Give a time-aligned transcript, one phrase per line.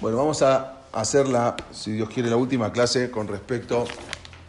[0.00, 3.84] Bueno, vamos a hacerla, si Dios quiere, la última clase con respecto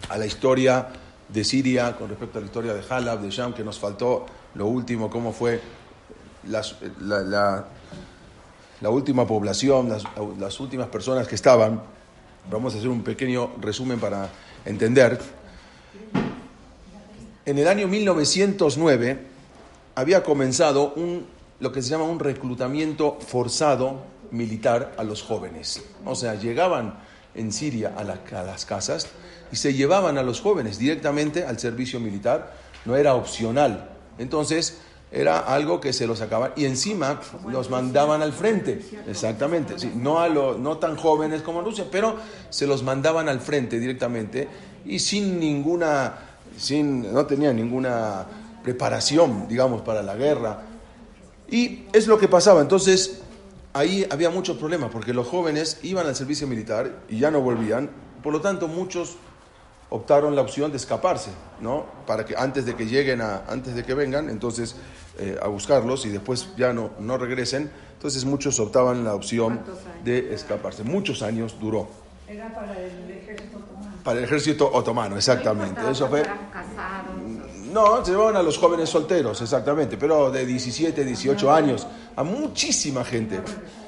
[0.10, 0.88] a la historia
[1.28, 4.26] de Siria, con respecto a la historia de Halab, de Sham, que nos faltó
[4.56, 5.62] lo último, cómo fue
[6.48, 6.62] la,
[7.00, 7.66] la-
[8.82, 10.04] la última población, las,
[10.40, 11.84] las últimas personas que estaban.
[12.50, 14.28] Vamos a hacer un pequeño resumen para
[14.66, 15.20] entender.
[17.46, 19.28] En el año 1909
[19.94, 21.28] había comenzado un,
[21.60, 23.98] lo que se llama un reclutamiento forzado
[24.32, 25.82] militar a los jóvenes.
[26.06, 26.96] O sea, llegaban
[27.36, 29.08] en Siria a, la- las casas
[29.52, 32.54] y se llevaban a los jóvenes directamente al servicio militar.
[32.86, 33.90] No era opcional.
[34.18, 34.78] Entonces,
[35.12, 37.20] era algo que se los sacaban y encima
[37.50, 38.82] los mandaban al frente.
[39.08, 39.78] Exactamente.
[39.78, 42.16] Sí, no, a lo- no tan jóvenes como Rusia, pero
[42.50, 44.48] se los mandaban al frente directamente
[44.86, 46.14] y sin ninguna,
[46.58, 48.26] sin, no tenían ninguna
[48.64, 50.62] preparación, digamos, para la guerra.
[51.50, 52.62] Y es lo que pasaba.
[52.62, 53.22] Entonces,
[53.74, 57.90] ahí había muchos problemas, porque los jóvenes iban al servicio militar y ya no volvían.
[58.24, 59.18] Por lo tanto, muchos
[59.90, 61.86] optaron la opción de escaparse, ¿no?
[62.08, 64.76] Para que antes de que lleguen, a, antes de que vengan, entonces
[65.20, 67.70] eh, a buscarlos y después ya no, no regresen.
[67.94, 69.62] Entonces muchos optaban la opción
[70.04, 70.84] de escaparse.
[70.84, 71.90] Muchos años duró.
[72.28, 73.98] Era para el ejército otomano.
[74.04, 75.82] Para el ejército otomano, exactamente.
[75.92, 76.22] Eso fue...
[76.22, 77.41] Casados.
[77.72, 83.06] No, se llevaban a los jóvenes solteros, exactamente, pero de 17, 18 años, a muchísima
[83.06, 83.40] gente.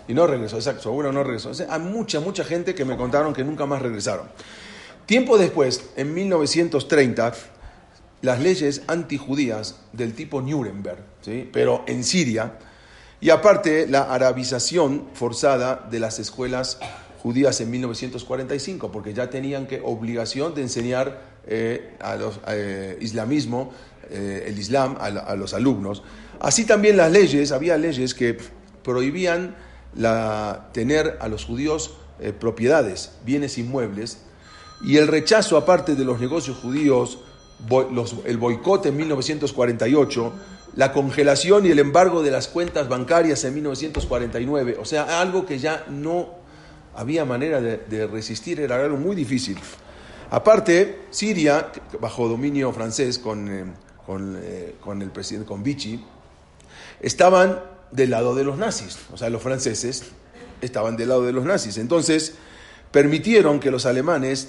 [0.07, 1.49] Y no regresó, exacto, seguro no regresó.
[1.49, 4.27] O sea, a mucha, mucha gente que me contaron que nunca más regresaron.
[5.05, 7.33] Tiempo después, en 1930,
[8.21, 11.49] las leyes antijudías del tipo Nuremberg, ¿sí?
[11.51, 12.53] pero en Siria,
[13.19, 16.79] y aparte la arabización forzada de las escuelas
[17.21, 23.73] judías en 1945, porque ya tenían que obligación de enseñar eh, a los eh, islamismo,
[24.09, 26.03] eh, el islam a, los alumnos.
[26.39, 28.37] Así también las leyes, había leyes que
[28.83, 29.55] prohibían
[30.73, 34.19] tener a los judíos eh, propiedades, bienes inmuebles,
[34.83, 37.19] y el rechazo aparte de los negocios judíos,
[38.25, 40.33] el boicot en 1948,
[40.75, 45.59] la congelación y el embargo de las cuentas bancarias en 1949, o sea, algo que
[45.59, 46.29] ya no
[46.95, 49.57] había manera de, de resistir, era algo muy difícil.
[50.33, 51.71] Aparte, Siria,
[52.01, 53.65] bajo dominio francés con, eh,
[54.03, 56.03] con, eh, con el presidente, con Vichy,
[57.01, 57.61] estaban
[57.91, 60.05] del lado de los nazis, o sea, los franceses
[60.59, 61.77] estaban del lado de los nazis.
[61.77, 62.33] Entonces,
[62.89, 64.47] permitieron que los alemanes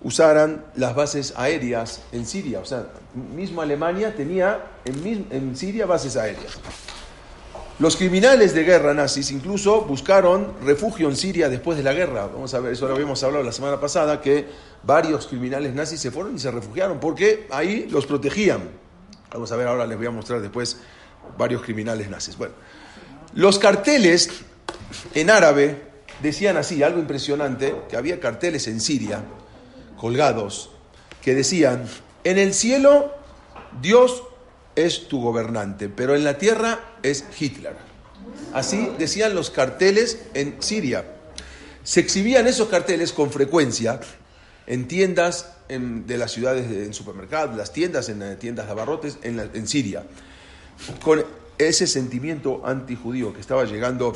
[0.00, 2.60] usaran las bases aéreas en Siria.
[2.60, 2.86] O sea,
[3.34, 6.58] mismo Alemania tenía en, en Siria bases aéreas.
[7.78, 12.26] Los criminales de guerra nazis incluso buscaron refugio en Siria después de la guerra.
[12.26, 14.46] Vamos a ver, eso lo habíamos hablado la semana pasada, que
[14.82, 18.62] varios criminales nazis se fueron y se refugiaron porque ahí los protegían.
[19.30, 20.78] Vamos a ver, ahora les voy a mostrar después
[21.36, 22.38] varios criminales nazis.
[22.38, 22.54] Bueno,
[23.34, 24.30] los carteles
[25.14, 25.82] en árabe
[26.22, 29.22] decían así, algo impresionante, que había carteles en Siria
[29.98, 30.70] colgados
[31.20, 31.84] que decían,
[32.24, 33.12] en el cielo
[33.82, 34.22] Dios
[34.76, 37.74] es tu gobernante, pero en la tierra es Hitler.
[38.52, 41.04] Así decían los carteles en Siria.
[41.82, 44.00] Se exhibían esos carteles con frecuencia
[44.66, 48.72] en tiendas en- de las ciudades, de- en supermercados, las tiendas, en eh, tiendas de
[48.72, 50.04] abarrotes en, en Siria.
[51.02, 51.24] Con
[51.58, 54.14] ese sentimiento antijudío que estaba llegando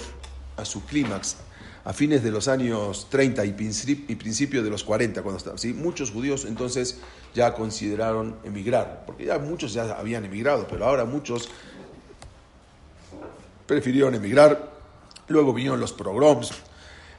[0.56, 1.36] a su clímax
[1.84, 5.58] a fines de los años 30 y, princip- y principios de los 40, cuando estaban,
[5.58, 5.72] ¿sí?
[5.72, 6.98] muchos judíos entonces
[7.34, 11.48] ya consideraron emigrar, porque ya muchos ya habían emigrado, pero ahora muchos
[13.66, 14.70] prefirieron emigrar.
[15.28, 16.50] Luego vinieron los pogroms.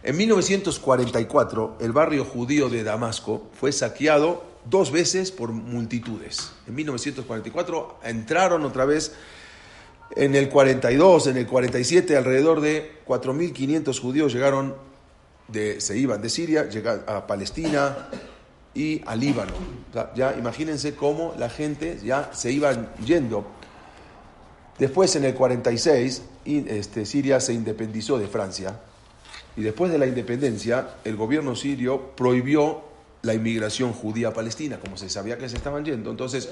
[0.04, 6.52] En 1944, el barrio judío de Damasco fue saqueado dos veces por multitudes.
[6.68, 9.14] En 1944 entraron otra vez.
[10.16, 14.76] En el 42, en el 47, alrededor de 4.500 judíos llegaron,
[15.48, 16.70] de, se iban de Siria,
[17.08, 18.10] a Palestina
[18.74, 19.54] y a Líbano.
[20.16, 23.46] Ya imagínense cómo la gente ya se iban yendo.
[24.78, 28.80] Después, en el 46, y, este, Siria se independizó de Francia.
[29.56, 32.82] Y después de la independencia, el gobierno sirio prohibió
[33.22, 36.10] la inmigración judía a Palestina, como se sabía que se estaban yendo.
[36.10, 36.50] Entonces,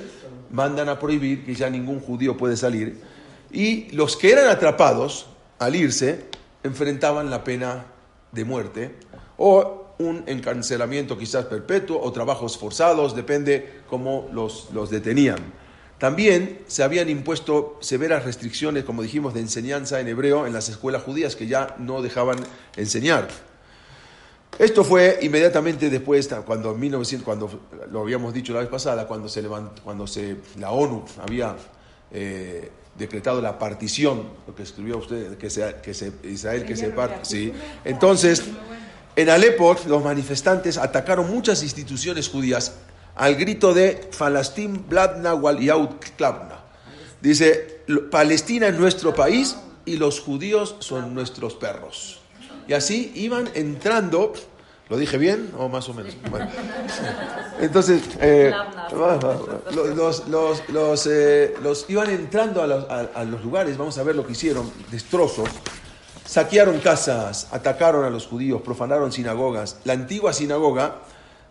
[0.51, 3.01] mandan a prohibir que ya ningún judío puede salir.
[3.51, 6.25] Y los que eran atrapados, al irse,
[6.63, 7.85] enfrentaban la pena
[8.31, 8.95] de muerte
[9.37, 15.37] o un encarcelamiento quizás perpetuo o trabajos forzados, depende cómo los, los detenían.
[15.97, 21.03] También se habían impuesto severas restricciones, como dijimos, de enseñanza en hebreo en las escuelas
[21.03, 22.37] judías que ya no dejaban
[22.77, 23.27] enseñar.
[24.57, 29.27] Esto fue inmediatamente después, cuando, en 1900, cuando lo habíamos dicho la vez pasada, cuando,
[29.27, 31.55] se levantó, cuando se, la ONU había
[32.11, 36.89] eh, decretado la partición, lo que escribió usted, que, sea, que se, Israel que se
[36.89, 37.21] parte.
[37.23, 37.51] Sí.
[37.83, 38.43] Entonces,
[39.15, 42.75] en Alepo los manifestantes atacaron muchas instituciones judías
[43.15, 45.59] al grito de Falastín Bladna Wal
[46.15, 46.63] Klavna.
[47.21, 47.81] Dice,
[48.11, 52.19] Palestina es nuestro país y los judíos son nuestros perros.
[52.67, 54.33] Y así iban entrando
[54.89, 56.17] ¿Lo dije bien o más o menos?
[57.59, 58.51] Entonces, eh,
[59.95, 64.25] los, los, eh, los, iban entrando a los, a, los, lugares, vamos a ver lo
[64.25, 65.49] que hicieron, destrozos,
[66.25, 69.77] saquearon casas, atacaron a los judíos, profanaron sinagogas.
[69.83, 70.95] La antigua sinagoga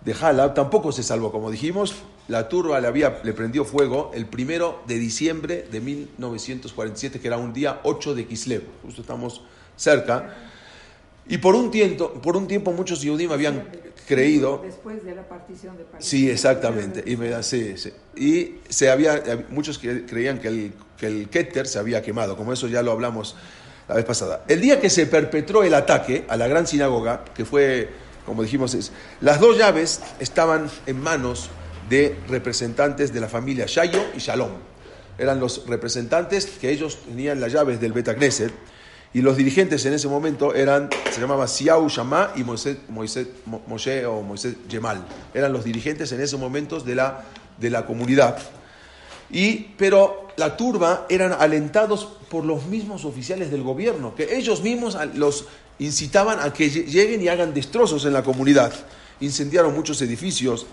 [0.04, 1.94] de Halab tampoco se salvó, como dijimos,
[2.26, 7.36] la turba le, había, le prendió fuego el primero de diciembre de 1947, que era
[7.36, 9.42] un día 8 de Kislev, justo estamos
[9.76, 10.34] cerca
[11.28, 13.68] y por un tiempo, por un tiempo muchos judíos habían
[14.06, 14.62] creído.
[14.64, 16.00] Después de la partición de Palestina.
[16.00, 17.04] Sí, exactamente.
[17.06, 17.92] Y, me, sí, sí.
[18.16, 22.66] y se había, muchos creían que el, que el Keter se había quemado, como eso
[22.66, 23.36] ya lo hablamos
[23.86, 24.44] la vez pasada.
[24.48, 27.88] El día que se perpetró el ataque a la gran sinagoga, que fue,
[28.24, 31.50] como dijimos, es, las dos llaves estaban en manos
[31.90, 34.50] de representantes de la familia Shayo y Shalom.
[35.18, 38.52] Eran los representantes que ellos tenían las llaves del Betagneset
[39.14, 42.76] y los dirigentes en ese momento eran, se llamaba Siau Shama y Moisés,
[43.66, 45.02] Moshe o Moisés Yemal.
[45.32, 47.24] Eran los dirigentes en esos momentos de la,
[47.58, 48.38] de la comunidad.
[49.30, 54.96] Y, pero la turba eran alentados por los mismos oficiales del gobierno, que ellos mismos
[55.14, 55.46] los
[55.78, 58.72] incitaban a que lleguen y hagan destrozos en la comunidad.
[59.20, 60.66] Incendiaron muchos edificios.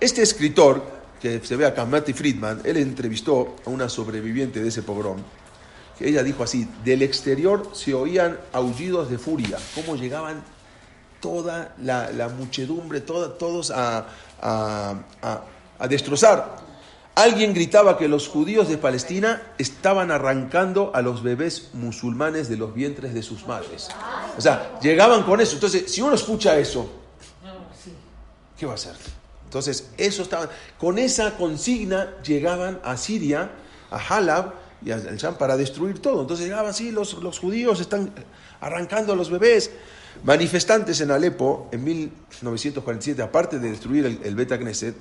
[0.00, 0.82] Este escritor,
[1.22, 5.18] que se ve acá, Matty Friedman, él entrevistó a una sobreviviente de ese pogrom
[6.00, 10.42] ella dijo así, del exterior se oían aullidos de furia, cómo llegaban
[11.20, 14.06] toda la, muchedumbre, todos a,
[14.40, 16.68] a, destrozar.
[17.14, 22.72] Alguien gritaba que los judíos de Palestina estaban arrancando a los bebés musulmanes de los
[22.74, 23.88] vientres de sus madres.
[24.36, 25.54] O sea, llegaban con eso.
[25.54, 26.88] Entonces, si uno escucha eso,
[28.56, 28.94] ¿qué va a hacer?
[29.46, 30.48] Entonces, eso estaba,
[30.78, 33.50] con esa consigna llegaban a Siria,
[33.90, 34.52] a Halab,
[34.84, 36.22] y al Sham para destruir todo.
[36.22, 38.12] Entonces llegaban así, los, los judíos están
[38.60, 39.70] arrancando a los bebés.
[40.24, 44.94] Manifestantes en Alepo en 1947, aparte de destruir el, el Beta Knesset,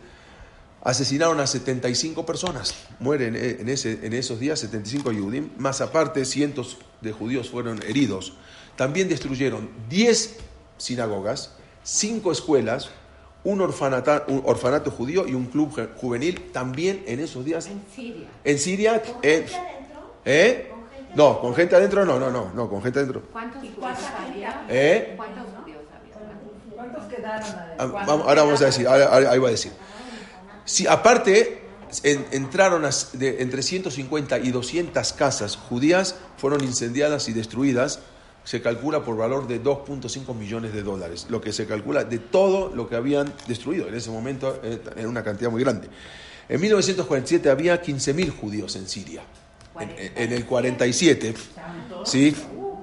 [0.84, 2.74] asesinaron a 75 personas.
[3.00, 8.34] Mueren en, ese, en esos días 75 Yudim, más aparte cientos de judíos fueron heridos.
[8.76, 10.38] También destruyeron 10
[10.78, 12.90] sinagogas, 5 escuelas,
[13.44, 17.68] un orfanato, un orfanato judío y un club juvenil también en esos días.
[17.68, 18.28] En Siria.
[18.44, 19.02] En Siria.
[19.02, 20.14] ¿Con eh, gente adentro?
[20.26, 20.72] ¿Eh?
[21.16, 23.22] No, con gente adentro no, no, no, no, con gente adentro.
[23.32, 23.98] ¿Cuántos judíos
[24.28, 24.66] había?
[24.70, 25.14] ¿Eh?
[25.16, 26.76] ¿Cuántos judíos había?
[26.76, 27.94] ¿Cuántos quedaron Ah, adentro?
[28.06, 29.72] vamos- ahora vamos a decir, ahora- ahora- ahí voy a decir.
[30.66, 31.62] Si aparte
[32.04, 38.00] en- entraron a- de- entre 150 y 200 casas judías, fueron incendiadas y destruidas,
[38.48, 42.74] se calcula por valor de 2.5 millones de dólares, lo que se calcula de todo
[42.74, 43.90] lo que habían destruido.
[43.90, 45.90] En ese momento eh, era una cantidad muy grande.
[46.48, 49.24] En 1947 había 15.000 judíos en Siria.
[49.78, 51.34] En, en el 47,
[52.06, 52.34] sí,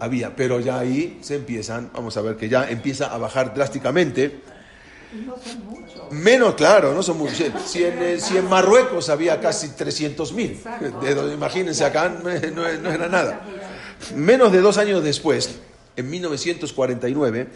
[0.01, 4.43] había, pero ya ahí se empiezan, vamos a ver que ya empieza a bajar drásticamente.
[6.11, 7.39] Menos, claro, no son muchos.
[7.65, 12.29] Si en, eh, si en Marruecos había casi 300.000, de donde imagínense acá no,
[12.83, 13.41] no era nada.
[14.13, 15.59] Menos de dos años después,
[15.97, 17.49] en 1949,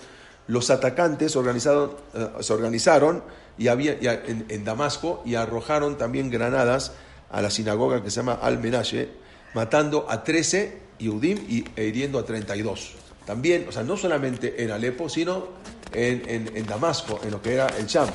[0.46, 3.22] los atacantes organizaron, eh, se organizaron
[3.58, 6.92] y había, en, Damasco y arrojaron también granadas
[7.30, 9.08] a la sinagoga que se llama Al-Menashe,
[9.54, 12.92] matando a 13 Yehudim y e hiriendo a 32.
[13.26, 15.48] También, o sea, no solamente en Alepo, sino
[15.92, 18.08] en, Damasco, en lo que era el Sham.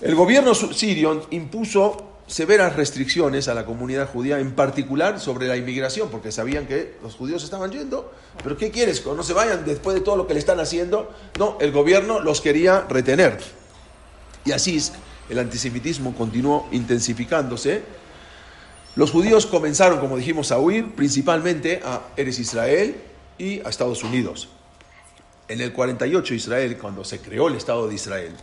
[0.00, 6.10] El gobierno sirio impuso severas restricciones a la comunidad judía, en particular sobre la inmigración,
[6.10, 8.12] porque sabían que los judíos estaban yendo.
[8.42, 9.04] Pero ¿qué quieres?
[9.04, 11.12] No se vayan después de todo lo que le están haciendo.
[11.38, 13.38] No, el gobierno los quería retener.
[14.44, 14.80] Y así
[15.28, 17.82] el antisemitismo continuó intensificándose.
[18.94, 22.94] Los judíos comenzaron, como dijimos, a huir principalmente a Eres Israel
[23.38, 24.48] y a Estados Unidos.
[25.48, 28.36] En el 48 Israel, cuando se creó el Estado de Israel,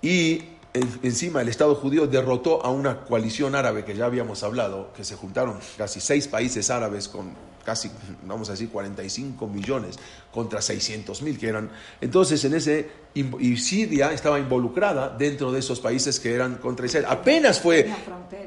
[0.00, 0.57] y
[1.02, 5.16] encima el Estado judío derrotó a una coalición árabe que ya habíamos hablado, que se
[5.16, 7.32] juntaron casi seis países árabes con
[7.68, 7.90] casi,
[8.22, 9.98] vamos a decir, 45 millones
[10.32, 11.70] contra 600 mil que eran.
[12.00, 17.04] Entonces, en ese, y Siria estaba involucrada dentro de esos países que eran contra Israel.
[17.10, 17.86] Apenas fue,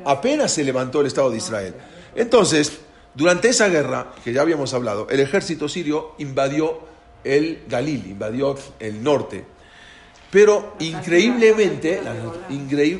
[0.05, 1.75] apenas se levantó el Estado de Israel.
[2.15, 2.79] Entonces,
[3.13, 6.79] durante esa guerra, que ya habíamos hablado, el ejército sirio invadió
[7.23, 9.45] el Galil, invadió el norte.
[10.31, 12.01] Pero increíblemente,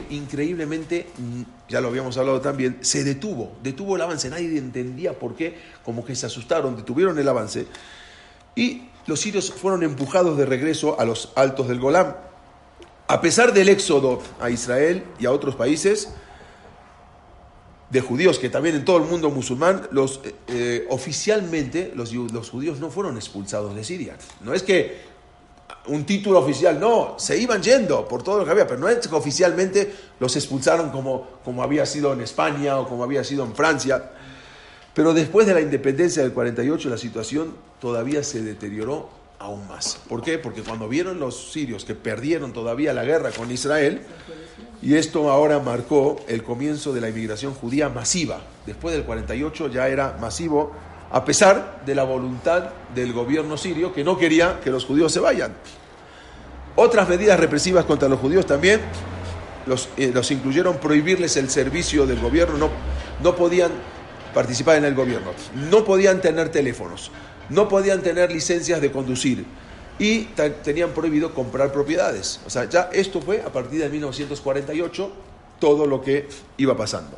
[0.09, 5.35] increíblemente, mm, ya lo habíamos hablado también, se detuvo, detuvo el avance, nadie entendía por
[5.35, 7.67] qué, como que se asustaron, detuvieron el avance,
[8.53, 12.17] y los sirios fueron empujados de regreso a los altos del Golán.
[13.07, 16.09] A pesar del éxodo a Israel y a otros países,
[17.89, 22.79] de judíos, que también en todo el mundo musulmán, los, eh, eh, oficialmente los judíos
[22.79, 24.17] no fueron expulsados de Siria.
[24.41, 25.10] No es que
[25.87, 29.07] un título oficial, no, se iban yendo por todo lo que había, pero no es
[29.07, 33.55] que oficialmente los expulsaron como, como había sido en España o como había sido en
[33.55, 34.11] Francia.
[34.93, 39.09] Pero después de la independencia del 48 la situación todavía se deterioró
[39.39, 39.97] aún más.
[40.07, 40.37] ¿Por qué?
[40.37, 44.01] Porque cuando vieron los sirios que perdieron todavía la guerra con Israel,
[44.81, 48.41] y esto ahora marcó el comienzo de la inmigración judía masiva.
[48.65, 50.71] Después del 48 ya era masivo,
[51.11, 55.19] a pesar de la voluntad del gobierno sirio que no quería que los judíos se
[55.19, 55.53] vayan.
[56.75, 58.79] Otras medidas represivas contra los judíos también
[59.65, 62.69] los, eh, los incluyeron prohibirles el servicio del gobierno, no,
[63.21, 63.71] no podían
[64.33, 65.31] participar en el gobierno,
[65.69, 67.11] no podían tener teléfonos,
[67.49, 69.45] no podían tener licencias de conducir
[69.99, 70.23] y
[70.63, 72.39] tenían prohibido comprar propiedades.
[72.45, 75.11] O sea, ya esto fue a partir de 1948
[75.59, 76.27] todo lo que
[76.57, 77.17] iba pasando.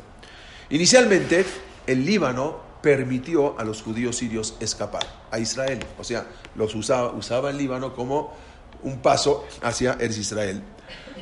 [0.70, 1.46] Inicialmente,
[1.86, 7.48] el Líbano permitió a los judíos sirios escapar a Israel, o sea, los usaba, usaba
[7.48, 8.34] el Líbano como
[8.82, 10.62] un paso hacia Eretz Israel.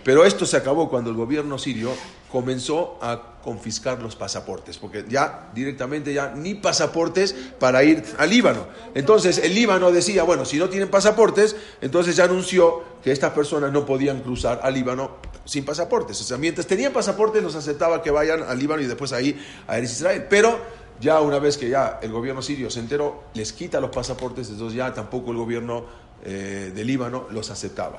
[0.03, 1.93] Pero esto se acabó cuando el gobierno sirio
[2.33, 8.67] comenzó a confiscar los pasaportes, porque ya directamente ya ni pasaportes para ir al Líbano.
[8.97, 13.71] Entonces el Líbano decía, bueno, si no tienen pasaportes, entonces ya anunció que estas personas
[13.71, 16.21] no podían cruzar al Líbano sin pasaportes.
[16.21, 19.79] O sea, mientras tenían pasaportes los aceptaba que vayan al Líbano y después ahí a
[19.79, 20.27] Eretz Israel.
[20.29, 24.49] Pero ya una vez que ya el gobierno sirio se enteró, les quita los pasaportes,
[24.51, 25.85] entonces ya tampoco el gobierno
[26.25, 27.99] eh, de Líbano los aceptaba.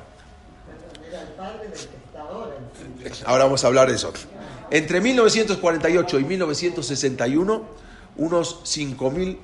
[1.09, 2.55] Era el padre del testador.
[3.05, 3.23] en sí.
[3.25, 4.13] Ahora vamos a hablar de eso.
[4.71, 7.63] Entre 1948 y 1961,
[8.15, 9.37] unos 5.000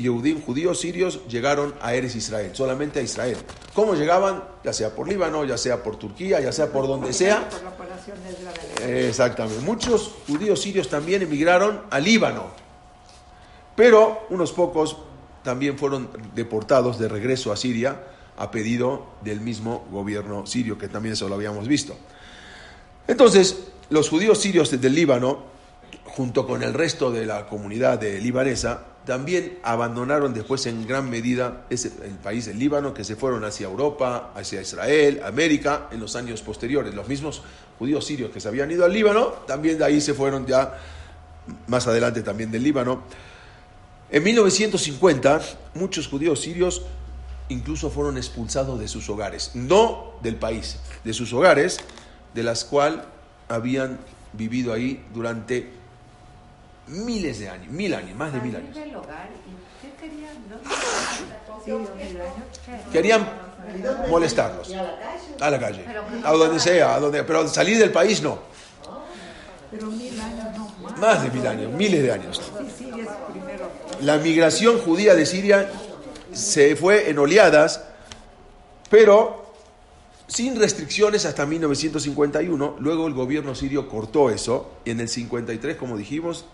[0.00, 3.36] Yehudim, judíos sirios llegaron a Eres Israel, solamente a Israel.
[3.74, 4.42] ¿Cómo llegaban?
[4.64, 7.48] Ya sea por Líbano, ya sea por Turquía, ya sea por donde sea.
[7.48, 9.06] Por la operación de Israel.
[9.06, 9.60] Exactamente.
[9.60, 12.46] Muchos judíos sirios también emigraron a Líbano,
[13.80, 14.98] pero unos pocos
[15.42, 17.98] también fueron deportados de regreso a Siria
[18.36, 21.96] a pedido del mismo gobierno sirio, que también eso lo habíamos visto.
[23.08, 25.44] Entonces, los judíos sirios del Líbano,
[26.04, 31.90] junto con el resto de la comunidad libanesa, también abandonaron después en gran medida ese,
[32.04, 36.42] el país del Líbano, que se fueron hacia Europa, hacia Israel, América, en los años
[36.42, 36.94] posteriores.
[36.94, 37.40] Los mismos
[37.78, 40.78] judíos sirios que se habían ido al Líbano, también de ahí se fueron ya
[41.66, 43.04] más adelante también del Líbano.
[44.12, 45.40] En 1950,
[45.74, 46.82] muchos judíos sirios
[47.48, 51.78] incluso fueron expulsados de sus hogares, no del país, de sus hogares,
[52.34, 53.00] de las cuales
[53.48, 53.98] habían
[54.32, 55.70] vivido ahí durante
[56.88, 58.74] miles de años, mil años, más de mil años.
[58.74, 60.34] del hogar y ¿qué querían?
[60.48, 60.68] ¿Dónde?
[61.64, 62.34] Sí, dos mil años.
[62.66, 62.92] ¿Qué?
[62.92, 63.28] Querían
[63.76, 64.70] ¿Y dónde molestarlos.
[64.70, 65.84] ¿Y a la calle?
[66.24, 68.38] A donde sea, a donde, pero salir del país no,
[69.70, 70.98] Pero mil años no más.
[70.98, 72.40] más de mil años, miles de años.
[72.58, 73.70] Sí, sí, es primero.
[74.02, 75.70] La migración judía de Siria
[76.32, 77.84] se fue en oleadas,
[78.88, 79.52] pero
[80.26, 82.76] sin restricciones hasta 1951.
[82.78, 86.46] Luego el gobierno sirio cortó eso y en el 53, como dijimos,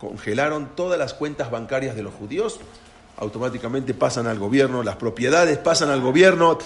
[0.00, 2.58] congelaron todas las cuentas bancarias de los judíos.
[3.18, 6.58] Automáticamente pasan al gobierno, las propiedades pasan al gobierno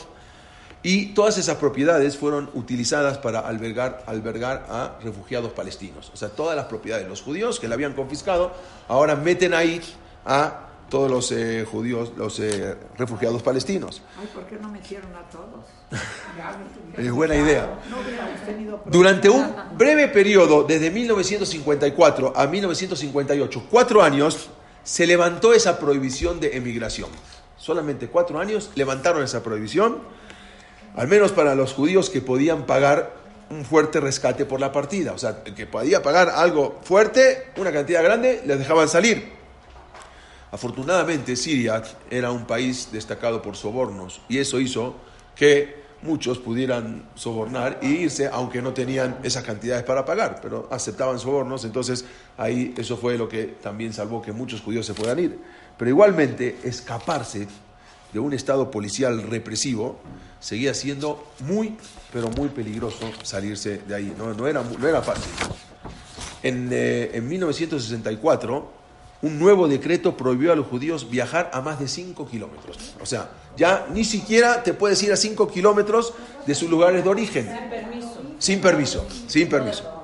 [0.85, 6.13] y todas esas propiedades fueron utilizadas para albergar, albergar a refugiados palestinos.
[6.15, 8.53] O sea, todas las propiedades de los judíos que le habían confiscado,
[8.87, 9.81] ahora meten ahí
[10.25, 14.03] a todos los eh, judíos, los eh, refugiados palestinos.
[14.19, 15.65] Ay, ¿por qué no metieron a todos?
[16.97, 17.79] Es buena idea.
[17.91, 24.51] No Durante un breve periodo, desde 1954 a 1958, cuatro años,
[24.83, 27.09] se levantó esa prohibición de emigración.
[27.57, 29.99] Solamente cuatro años levantaron esa prohibición,
[30.97, 33.15] al menos para los judíos que podían pagar
[33.51, 35.13] un fuerte rescate por la partida.
[35.13, 39.38] O sea, que podía pagar algo fuerte, una cantidad grande, les dejaban salir.
[40.51, 44.97] Afortunadamente, Siria era un país destacado por sobornos y eso hizo
[45.35, 51.19] que muchos pudieran sobornar y irse, aunque no tenían esas cantidades para pagar, pero aceptaban
[51.19, 52.05] sobornos, entonces
[52.37, 55.39] ahí eso fue lo que también salvó que muchos judíos se puedan ir.
[55.77, 57.47] Pero igualmente, escaparse
[58.13, 59.99] de un estado policial represivo
[60.41, 61.77] seguía siendo muy,
[62.13, 65.31] pero muy peligroso salirse de ahí, no, no, era, no era fácil.
[66.43, 68.78] En, eh, en 1964,
[69.21, 72.95] un nuevo decreto prohibió a los judíos viajar a más de 5 kilómetros.
[73.01, 76.15] O sea, ya ni siquiera te puedes ir a 5 kilómetros
[76.47, 77.47] de sus lugares de origen.
[77.47, 78.23] Sin permiso.
[78.39, 79.99] Sin permiso, sin permiso.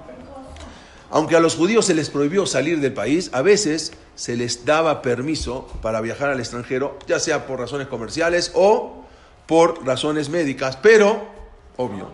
[1.11, 5.00] Aunque a los judíos se les prohibió salir del país, a veces se les daba
[5.00, 9.04] permiso para viajar al extranjero, ya sea por razones comerciales o
[9.47, 11.28] por razones médicas, pero,
[11.76, 12.11] obvio,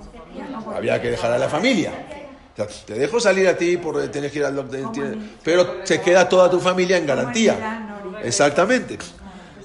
[0.75, 2.20] había que dejar a la familia.
[2.67, 6.51] Te dejo salir a ti por tener que ir al doctor, pero se queda toda
[6.51, 7.99] tu familia en garantía.
[8.23, 8.99] Exactamente.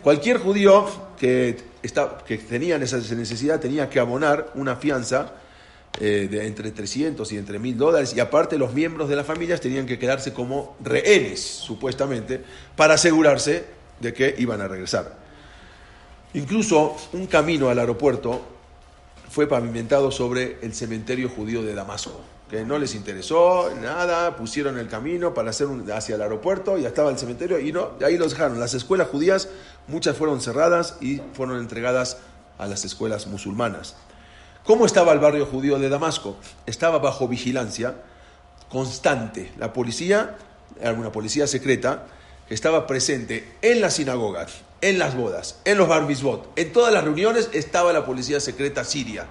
[0.02, 0.86] Cualquier judío
[1.18, 5.34] que, está, que tenía esa necesidad tenía que abonar una fianza
[6.00, 9.62] eh, de entre 300 y entre 1000 dólares y aparte los miembros de las familias
[9.62, 12.42] tenían que quedarse como rehenes, supuestamente,
[12.76, 13.66] para asegurarse
[14.00, 15.18] de que iban a regresar.
[16.34, 18.55] Incluso un camino al aeropuerto
[19.36, 24.88] fue pavimentado sobre el cementerio judío de Damasco, que no les interesó nada, pusieron el
[24.88, 28.32] camino para hacer un, hacia el aeropuerto, ya estaba el cementerio y no, ahí los
[28.32, 28.62] dejaron.
[28.62, 29.50] Las escuelas judías,
[29.90, 32.20] muchas fueron cerradas y fueron entregadas
[32.58, 33.98] a las escuelas musulmanas.
[34.64, 36.38] ¿Cómo estaba el barrio judío de Damasco?
[36.66, 37.94] Estaba bajo vigilancia
[38.70, 39.52] constante.
[39.58, 40.38] La policía,
[40.80, 42.08] era una policía secreta,
[42.48, 46.94] que estaba presente en las sinagogas, en las bodas, en los bar mitzvot, en todas
[46.94, 49.26] las reuniones estaba la policía secreta siria.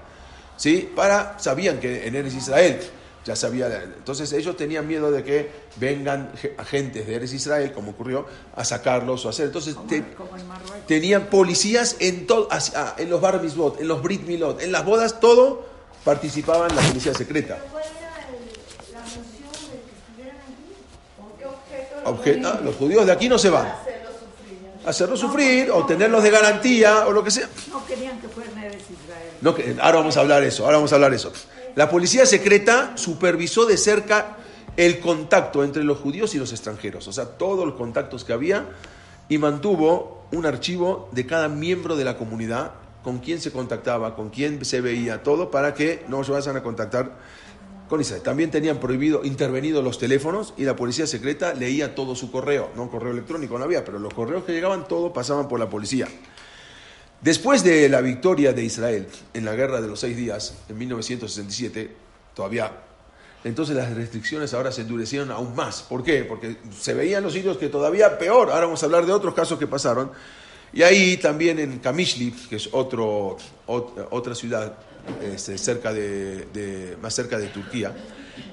[0.57, 0.89] ¿Sí?
[0.95, 2.81] Para, sabían que en Eres Israel
[3.25, 3.83] ya sabía.
[3.83, 9.25] Entonces ellos tenían miedo de que vengan agentes de Eres Israel, como ocurrió, a sacarlos
[9.25, 9.47] o a hacer.
[9.47, 9.77] Entonces
[10.87, 14.85] tenían policías en, todo, ah, en los bar mitzvot, en los brit milot, en las
[14.85, 15.67] bodas, todo
[16.05, 17.59] participaban la policía secreta.
[22.05, 23.73] Ah, los judíos de aquí no se van.
[24.87, 27.49] Hacerlos sufrir o tenerlos de garantía o lo que sea.
[27.71, 29.31] No querían que fueran Israel.
[29.41, 31.33] No, ahora vamos a hablar eso, ahora vamos a hablar eso.
[31.75, 34.37] La policía secreta supervisó de cerca
[34.77, 38.67] el contacto entre los judíos y los extranjeros, o sea, todos los contactos que había,
[39.29, 44.31] y mantuvo un archivo de cada miembro de la comunidad, con quién se contactaba, con
[44.31, 47.13] quién se veía, todo, para que no se vayan a contactar
[48.23, 52.91] También tenían prohibido, intervenido los teléfonos y la policía secreta leía todo su correo, no
[52.91, 56.09] correo electrónico no había, pero los correos que llegaban, todo pasaban por la policía.
[57.21, 61.95] Después de la victoria de Israel en la guerra de los seis días, en 1967,
[62.35, 62.73] todavía,
[63.45, 65.83] entonces las restricciones ahora se endurecieron aún más.
[65.83, 66.25] ¿Por qué?
[66.25, 68.51] Porque se veían los sitios que todavía peor.
[68.51, 70.11] Ahora vamos a hablar de otros casos que pasaron.
[70.73, 74.77] Y ahí también en Kamishli, que es otro, otra ciudad
[75.23, 77.93] este, cerca de, más cerca de Turquía,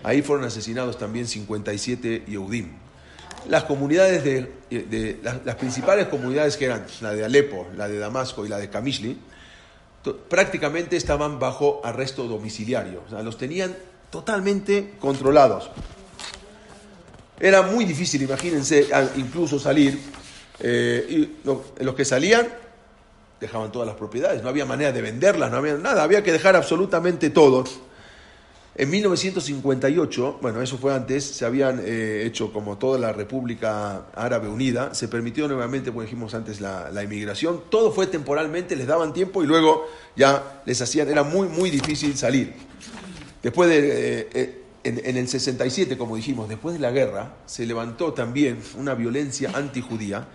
[0.03, 2.69] ahí fueron asesinados también 57 Yehudim.
[3.49, 8.49] Las comunidades de, las, principales comunidades que eran la de Alepo, la de Damasco y
[8.49, 9.17] la de Kamishli,
[10.29, 13.75] prácticamente estaban bajo arresto domiciliario, o sea, los tenían
[14.09, 15.69] totalmente controlados.
[17.39, 19.99] Era muy difícil, imagínense, incluso salir,
[20.59, 22.47] eh, y los que salían
[23.41, 26.55] dejaban todas las propiedades, no había manera de venderlas, no había nada, había que dejar
[26.55, 27.63] absolutamente todo.
[28.75, 34.47] En 1958, bueno, eso fue antes, se habían eh, hecho como toda la República Árabe
[34.47, 39.43] Unida, se permitió nuevamente, como dijimos antes, la, inmigración, todo fue temporalmente, les daban tiempo
[39.43, 42.53] y luego ya les hacían, era muy, muy difícil salir.
[43.41, 47.65] Después de, eh, eh, en, en, el 67, como dijimos, después de la guerra, se
[47.65, 50.27] levantó también una violencia antijudía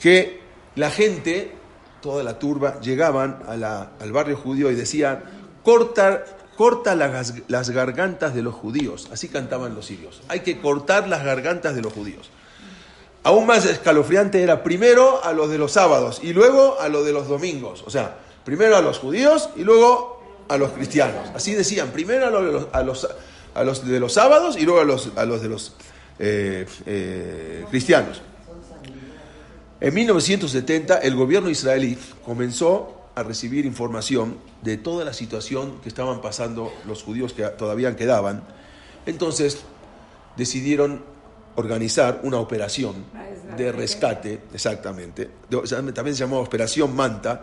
[0.00, 0.40] que
[0.74, 1.52] la gente,
[2.00, 5.22] toda la turba, llegaban al barrio judío y decían,
[5.62, 9.08] cortar corta las, gargantas de los judíos.
[9.12, 10.22] Así cantaban los sirios.
[10.28, 12.30] Hay que cortar las gargantas de los judíos.
[13.22, 17.12] Aún más escalofriante era primero a los de los sábados y luego a los de
[17.12, 17.84] los domingos.
[17.86, 21.28] O sea, primero a los judíos y luego a los cristianos.
[21.34, 22.26] Así decían, primero
[22.72, 25.74] a los, de los sábados y luego a los, a los de los
[26.18, 28.22] eh, eh, cristianos.
[29.78, 36.22] En 1970 el gobierno israelí comenzó a recibir información de toda la situación que estaban
[36.22, 38.42] pasando los judíos que todavía quedaban.
[39.04, 39.58] Entonces
[40.36, 41.02] decidieron
[41.56, 43.04] organizar una operación
[43.56, 45.30] de rescate, exactamente,
[45.94, 47.42] también se llamaba Operación Manta,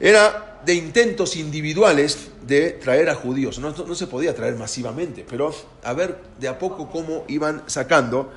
[0.00, 3.58] era de intentos individuales de traer a judíos.
[3.58, 8.32] No, no, se podía traer masivamente, pero a ver de a poco cómo iban sacando.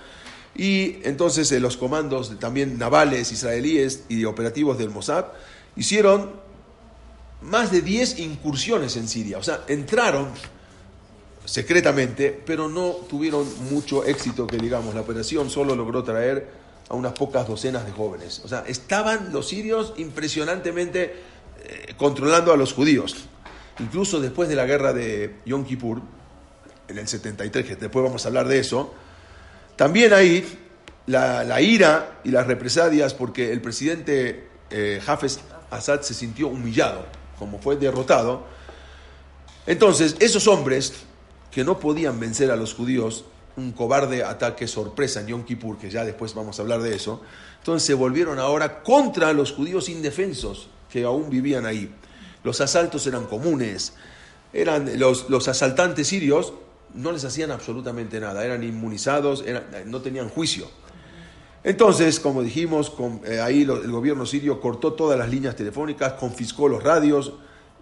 [0.58, 5.26] Y entonces eh, los comandos también navales israelíes y operativos del Mossad
[5.76, 6.32] hicieron
[7.42, 9.38] más de 10 incursiones en Siria.
[9.38, 10.30] O sea, entraron
[11.46, 16.50] secretamente, pero no tuvieron mucho éxito, que digamos, la operación solo logró traer
[16.90, 18.42] a unas pocas docenas de jóvenes.
[18.44, 21.14] O sea, estaban los sirios impresionantemente
[21.64, 23.28] eh, controlando a los judíos.
[23.80, 26.02] Incluso después de la guerra de Yom Kippur,
[26.88, 28.94] en el 73, que después vamos a hablar de eso,
[29.78, 30.46] también ahí
[31.06, 35.40] la, ira y las represalias, porque el presidente eh, Hafez
[35.72, 37.06] Assad se sintió humillado
[37.40, 38.46] como fue derrotado,
[39.66, 40.94] entonces esos hombres
[41.52, 45.90] que no podían vencer a los judíos un cobarde ataque sorpresa en Yom Kippur, que
[45.90, 47.22] ya después vamos a hablar de eso.
[47.58, 51.92] Entonces se volvieron ahora contra los judíos indefensos que aún vivían ahí.
[52.44, 53.94] Los asaltos eran comunes,
[54.54, 56.54] eran los, los asaltantes sirios
[56.94, 59.44] no les hacían absolutamente nada, eran inmunizados,
[59.86, 60.68] no tenían juicio.
[61.64, 62.94] Entonces, como dijimos,
[63.26, 67.34] eh, ahí el gobierno sirio cortó todas las líneas telefónicas, confiscó los radios,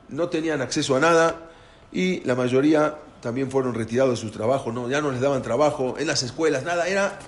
[0.10, 1.50] no tenían acceso a nada
[1.92, 4.90] y la mayoría también fueron retirados de sus trabajos, ¿no?
[4.90, 7.20] ya no les daban trabajo en las escuelas, nada, era,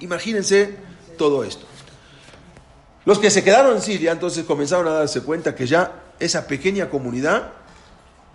[0.00, 0.76] imagínense
[1.16, 1.66] todo esto.
[3.04, 6.88] Los que se quedaron en Siria entonces comenzaron a darse cuenta que ya esa pequeña
[6.88, 7.52] comunidad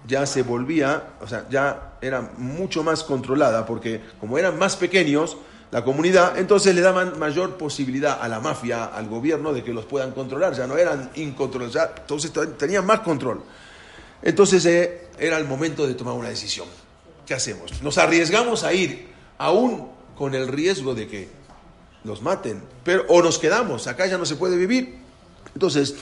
[0.08, 5.38] ya se volvía, o sea, ya era mucho más controlada, porque como eran más pequeños,
[5.72, 9.86] la comunidad, entonces le daban mayor posibilidad a la mafia, al gobierno, de que los
[9.86, 13.44] puedan controlar, ya no eran incontrolables, entonces tenían más control.
[14.22, 16.68] Entonces eh, era el momento de tomar una decisión.
[17.26, 17.84] ¿Qué hacemos?
[17.84, 21.30] Nos arriesgamos a ir, aún con el riesgo de que
[22.04, 24.98] nos maten, pero, o nos quedamos, acá ya no se puede vivir.
[25.54, 25.96] Entonces,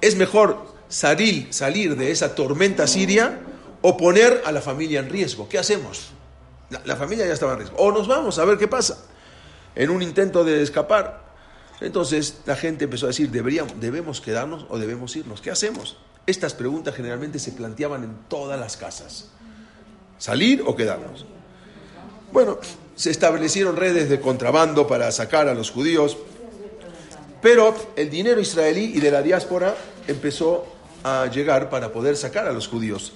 [0.00, 3.40] es mejor salir, salir de esa tormenta siria
[3.80, 5.48] o poner a la familia en riesgo.
[5.48, 6.10] ¿Qué hacemos?
[6.84, 7.76] La, familia ya estaba en riesgo.
[7.78, 8.98] O nos vamos a ver qué pasa.
[9.74, 11.22] En un intento de escapar.
[11.80, 15.40] Entonces la gente empezó a decir, ¿deberíamos, ¿debemos quedarnos o debemos irnos?
[15.40, 15.96] ¿Qué hacemos?
[16.26, 19.30] Estas preguntas generalmente se planteaban en todas las casas.
[20.18, 21.24] ¿Salir o quedarnos?
[22.32, 22.58] Bueno,
[22.94, 26.18] se establecieron redes de contrabando para sacar a los judíos,
[27.40, 29.74] pero el dinero israelí y de la diáspora
[30.06, 33.12] empezó a llegar para poder sacar a los judíos.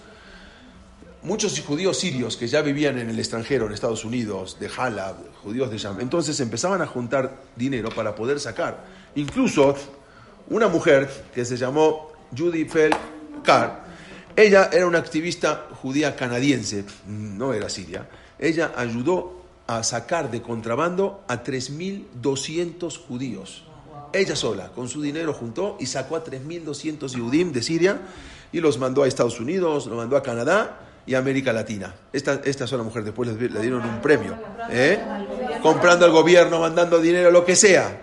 [1.23, 5.71] Muchos judíos sirios que ya vivían en el extranjero, en Estados Unidos, de Halab, judíos
[5.71, 8.85] de Sham, entonces empezaban a juntar dinero para poder sacar.
[9.17, 9.75] Incluso
[10.49, 12.95] una mujer que se llamó Judy Fell
[13.43, 13.85] Carr,
[14.37, 18.09] ella era una activista judía canadiense, no era siria.
[18.39, 23.66] Ella ayudó a sacar de contrabando a 3.200 judíos
[24.13, 28.01] ella sola, con su dinero juntó y sacó a 3.200 Yudim de Siria
[28.53, 31.95] y los mandó a Estados Unidos, los mandó a Canadá y a América Latina.
[32.13, 34.37] Esta, esta sola mujer después le, dieron un premio.
[34.71, 34.99] ¿eh?
[35.63, 38.03] Comprando al gobierno, mandando dinero, lo que sea.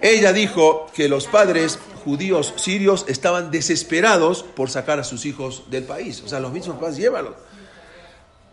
[0.00, 5.84] Ella dijo que los padres judíos sirios estaban desesperados por sacar a sus hijos del
[5.84, 6.22] país.
[6.24, 7.34] O sea, los mismos padres, llévalos.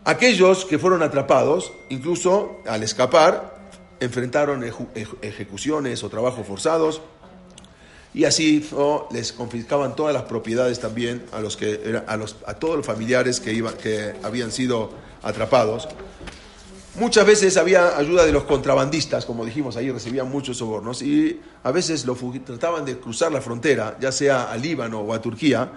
[0.03, 3.56] Aquellos que fueron atrapados, incluso al escapar,
[3.99, 4.63] enfrentaron
[5.21, 7.01] ejecuciones o trabajos forzados
[8.13, 8.67] y así
[9.11, 13.39] les confiscaban todas las propiedades también a los que a, los, a todos los familiares
[13.39, 15.87] que, iban, que habían sido atrapados.
[16.95, 21.71] Muchas veces había ayuda de los contrabandistas, como dijimos, ahí recibían muchos sobornos y a
[21.71, 22.07] veces
[22.43, 25.73] trataban de cruzar la frontera, ya sea a Líbano o a Turquía,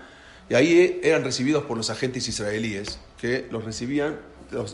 [0.49, 4.17] y ahí eran recibidos por los agentes israelíes que los recibían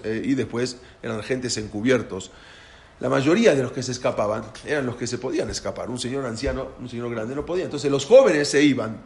[0.05, 2.31] eh, y después eran agentes encubiertos
[2.99, 5.91] la mayoría de los que se escapaban eran los que se podían escapar.
[5.91, 7.65] Un señor anciano, un señor grande no podía.
[7.65, 8.97] Entonces los jóvenes se iban.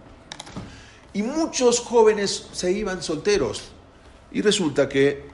[1.12, 3.72] Y muchos jóvenes se iban solteros.
[4.30, 5.28] Y resulta que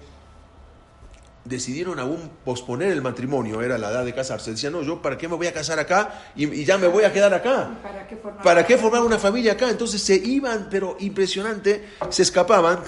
[1.45, 4.53] decidieron aún posponer el matrimonio, era la edad de casarse.
[4.53, 7.13] Decían, no, yo para qué me voy a casar acá y, ya me voy a
[7.13, 7.79] quedar acá.
[8.43, 9.69] ¿Para qué, formar, una familia acá?
[9.69, 12.81] Entonces se iban, pero impresionante, se escapaban.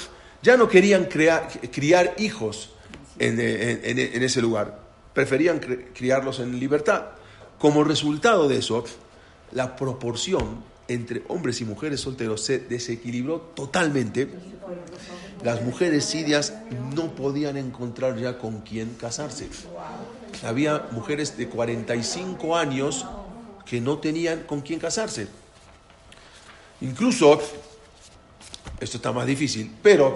[0.42, 2.70] Ya no querían criar hijos
[3.18, 4.87] en ese lugar
[5.18, 7.06] preferían criarlos en libertad.
[7.58, 8.84] Como resultado de eso,
[9.50, 14.28] la proporción entre hombres y mujeres solteros se desequilibró totalmente.
[15.42, 16.54] Las mujeres sirias
[16.94, 19.48] no podían encontrar ya con quién casarse.
[20.44, 23.04] Había mujeres de 45 años
[23.66, 25.26] que no tenían con quién casarse.
[26.80, 27.40] Incluso,
[28.78, 30.14] esto está más difícil, pero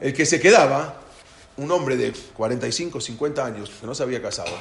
[0.00, 1.01] el que se quedaba
[1.56, 4.52] un hombre de 45, 50 años que no se había casado,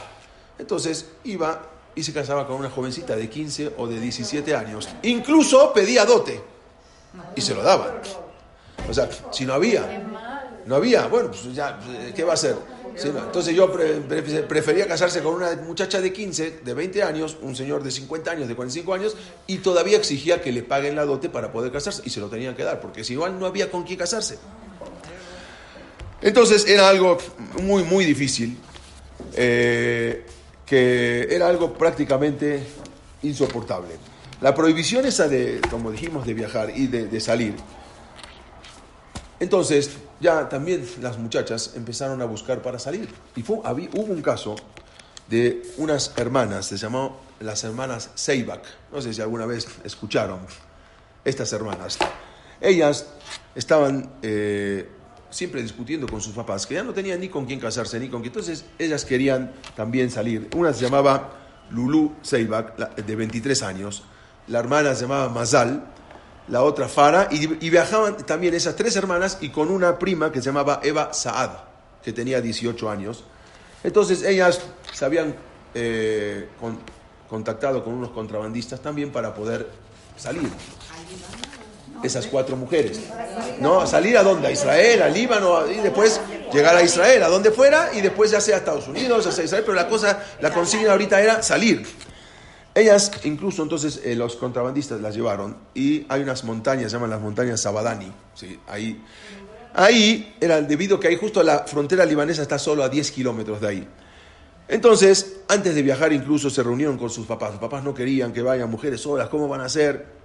[0.59, 1.61] entonces iba
[1.95, 4.87] y se casaba con una jovencita de 15 o de 17 años.
[5.03, 6.41] Incluso pedía dote
[7.35, 7.91] y se lo daban.
[8.89, 10.03] O sea, si no había,
[10.65, 11.79] no había, bueno, pues ya,
[12.15, 12.55] ¿qué va a hacer?
[12.93, 13.71] entonces yo
[14.47, 18.47] prefería casarse con una muchacha de 15, de 20 años, un señor de 50 años,
[18.47, 19.15] de 45 años,
[19.47, 22.55] y todavía exigía que le paguen la dote para poder casarse, y se lo tenían
[22.55, 24.39] que dar, porque si igual no había con quién casarse.
[26.21, 27.17] Entonces era algo
[27.61, 28.57] muy, muy difícil,
[29.33, 30.25] eh,
[30.65, 32.63] que era algo prácticamente
[33.23, 33.95] insoportable.
[34.41, 37.55] La prohibición esa de, como dijimos, de viajar y de, salir.
[39.39, 43.09] Entonces, ya también las muchachas empezaron a buscar para salir.
[43.35, 44.55] Y fue, hubo un caso
[45.27, 48.63] de unas hermanas, se llamó las hermanas Seibak.
[48.91, 50.39] No sé si alguna vez escucharon
[51.23, 51.97] estas hermanas.
[52.59, 53.07] Ellas
[53.55, 54.87] estaban eh,
[55.31, 58.21] siempre discutiendo con sus papás, que ya no tenían ni con quién casarse, ni con
[58.21, 58.31] quién.
[58.31, 60.49] Entonces ellas querían también salir.
[60.55, 61.31] Una se llamaba
[61.71, 64.03] Lulu Seibak, de 23 años.
[64.47, 65.85] La hermana se llamaba Mazal,
[66.47, 70.45] la otra Fara, y, viajaban también esas tres hermanas y con una prima que se
[70.47, 71.51] llamaba Eva Saad,
[72.03, 73.23] que tenía 18 años.
[73.83, 74.61] Entonces ellas
[74.93, 75.35] se habían
[75.73, 76.79] eh, con-
[77.29, 79.69] contactado con unos contrabandistas también para poder
[80.17, 80.49] salir.
[82.03, 82.99] Esas cuatro mujeres.
[83.59, 84.47] No, salir a dónde?
[84.47, 86.19] A Israel, a Líbano, y después
[86.51, 89.43] llegar a Israel, a donde fuera, y después ya sea a Estados Unidos, ya sea
[89.43, 91.85] a Israel, pero la cosa, la consigna ahorita era salir.
[92.73, 97.21] Ellas, incluso entonces, eh, los contrabandistas las llevaron, y hay unas montañas, se llaman las
[97.21, 98.59] montañas Sabadani, ¿sí?
[98.67, 99.01] ahí.
[99.73, 103.67] Ahí era debido que ahí justo la frontera libanesa está solo a 10 kilómetros de
[103.67, 103.87] ahí.
[104.67, 107.51] Entonces, antes de viajar incluso se reunieron con sus papás.
[107.51, 110.20] Sus papás no querían que vayan mujeres solas, ¿cómo van a hacer?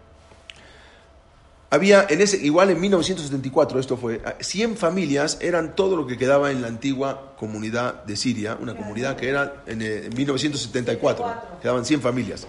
[1.69, 6.53] Había, en ese, igual en 1974, esto fue, 100 familias eran todo lo que quedaba
[6.53, 11.85] en la antigua comunidad de Siria, una comunidad que era en, eh, en 1974, quedaban
[11.85, 12.47] 100 familias.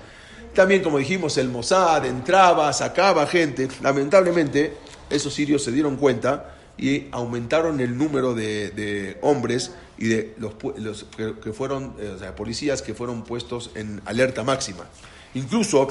[0.54, 3.68] También, como dijimos, el Mossad entraba, sacaba gente.
[3.82, 4.76] Lamentablemente,
[5.10, 10.54] esos sirios se dieron cuenta y aumentaron el número de, de hombres y de los,
[10.78, 14.86] los que, que fueron, eh, o sea, policías que fueron puestos en alerta máxima.
[15.34, 15.88] Incluso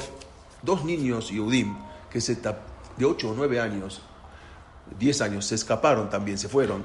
[0.63, 1.75] dos niños Yehudim
[2.09, 4.01] que se tap- de 8 o 9 años,
[4.99, 6.83] 10 años, se escaparon también, se fueron.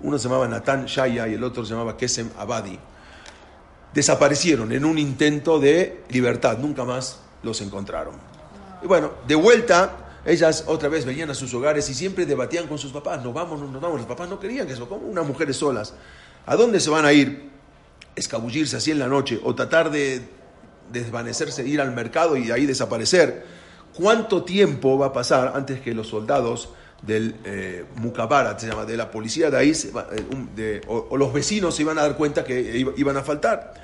[0.00, 2.78] Uno se llamaba Natán Shaya y el otro se llamaba Kesem Abadi.
[3.94, 8.14] Desaparecieron en un intento de libertad, nunca más los encontraron.
[8.82, 12.78] Y bueno, de vuelta, ellas otra vez venían a sus hogares y siempre debatían con
[12.78, 13.98] sus papás, nos vamos, no nos vamos.
[13.98, 15.94] Los papás no querían que eso, como unas mujeres solas.
[16.46, 17.50] ¿A dónde se van a ir?
[18.16, 20.22] Escabullirse así en la noche o tratar de
[20.92, 23.61] desvanecerse, ir al mercado y ahí desaparecer.
[23.94, 26.70] ¿Cuánto tiempo va a pasar antes que los soldados
[27.02, 30.24] del eh, Mukabara, se llama, de la policía de ahí, eh,
[30.54, 33.74] de- o, o los vecinos se iban a dar cuenta que iba- iban a faltar?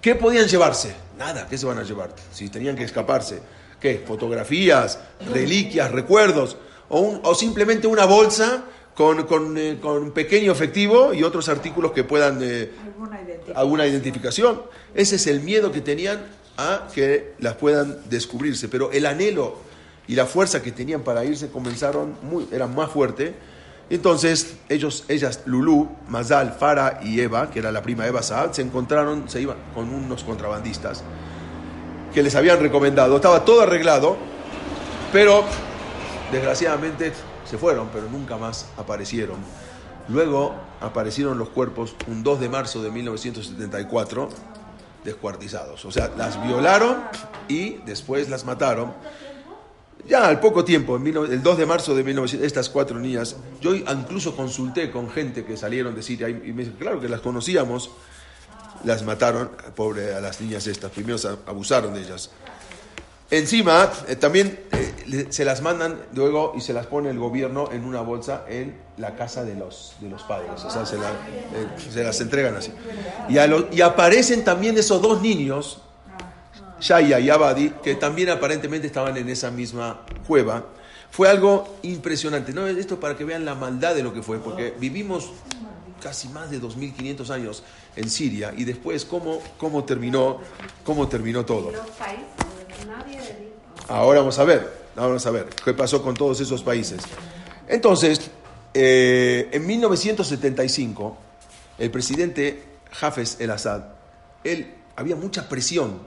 [0.00, 0.94] ¿Qué podían llevarse?
[1.18, 2.10] Nada, ¿qué se van a llevar?
[2.32, 3.40] Si tenían que escaparse.
[3.80, 4.02] ¿Qué?
[4.06, 4.98] Fotografías,
[5.32, 6.56] reliquias, recuerdos,
[6.88, 11.92] o, un- o simplemente una bolsa con, con, eh, con pequeño efectivo y otros artículos
[11.92, 12.38] que puedan...
[12.42, 13.56] eh, Alguna identificación.
[13.56, 14.62] alguna identificación.
[14.94, 16.20] Ese es el miedo que tenían
[16.56, 18.68] a que las puedan descubrirse.
[18.68, 19.56] Pero el anhelo
[20.06, 23.34] y la fuerza que tenían para irse comenzaron, muy, eran más fuerte.
[23.90, 28.62] Entonces, ellos, ellas, Lulú, Mazal, Farah y Eva, que era la prima Eva Saad, se
[28.62, 31.02] encontraron, se iban con unos contrabandistas
[32.14, 33.16] que les habían recomendado.
[33.16, 34.16] Estaba todo arreglado,
[35.12, 35.44] pero
[36.30, 37.12] desgraciadamente
[37.44, 39.36] se fueron, pero nunca más aparecieron.
[40.08, 44.28] Luego aparecieron los cuerpos un 2 de marzo de 1974
[45.04, 45.84] descuartizados.
[45.84, 47.02] O sea, las violaron
[47.48, 48.92] y después las mataron.
[50.06, 53.36] Ya al poco tiempo, en 19 el 2 de marzo de 1900, estas cuatro niñas,
[53.60, 57.20] yo incluso consulté con gente que salieron de Siria y me dijo, claro que las
[57.20, 57.90] conocíamos,
[58.84, 62.30] las mataron, pobre a las niñas estas, primero abusaron de ellas.
[63.30, 67.84] Encima, eh, también eh, se las mandan luego y se las pone el gobierno en
[67.84, 70.62] una bolsa en la casa de los, de los padres.
[70.64, 72.72] O sea, se, la- eh, se las entregan así.
[73.28, 75.82] Y, a lo- y aparecen también esos dos niños,
[76.80, 80.64] Shaya y Abadi, que también aparentemente estaban en esa misma cueva.
[81.10, 82.52] Fue algo impresionante.
[82.52, 82.66] ¿no?
[82.66, 85.30] Esto para que vean la maldad de lo que fue, porque vivimos
[86.02, 87.62] casi más de 2.500 años
[87.96, 90.40] en Siria y después cómo, cómo, terminó,
[90.84, 91.70] cómo terminó todo.
[93.88, 97.02] Ahora vamos a ver, vamos a ver qué pasó con todos esos países.
[97.68, 98.30] Entonces,
[98.74, 101.16] eh, en 1975,
[101.78, 102.62] el presidente
[103.00, 103.84] Hafez el Assad,
[104.44, 106.00] él había mucha presión,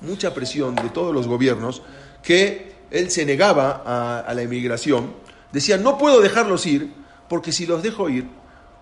[0.00, 1.82] mucha presión de todos los gobiernos
[2.22, 5.14] que él se negaba a, la inmigración.
[5.52, 6.92] Decía, no puedo dejarlos ir
[7.28, 8.26] porque si los dejo ir,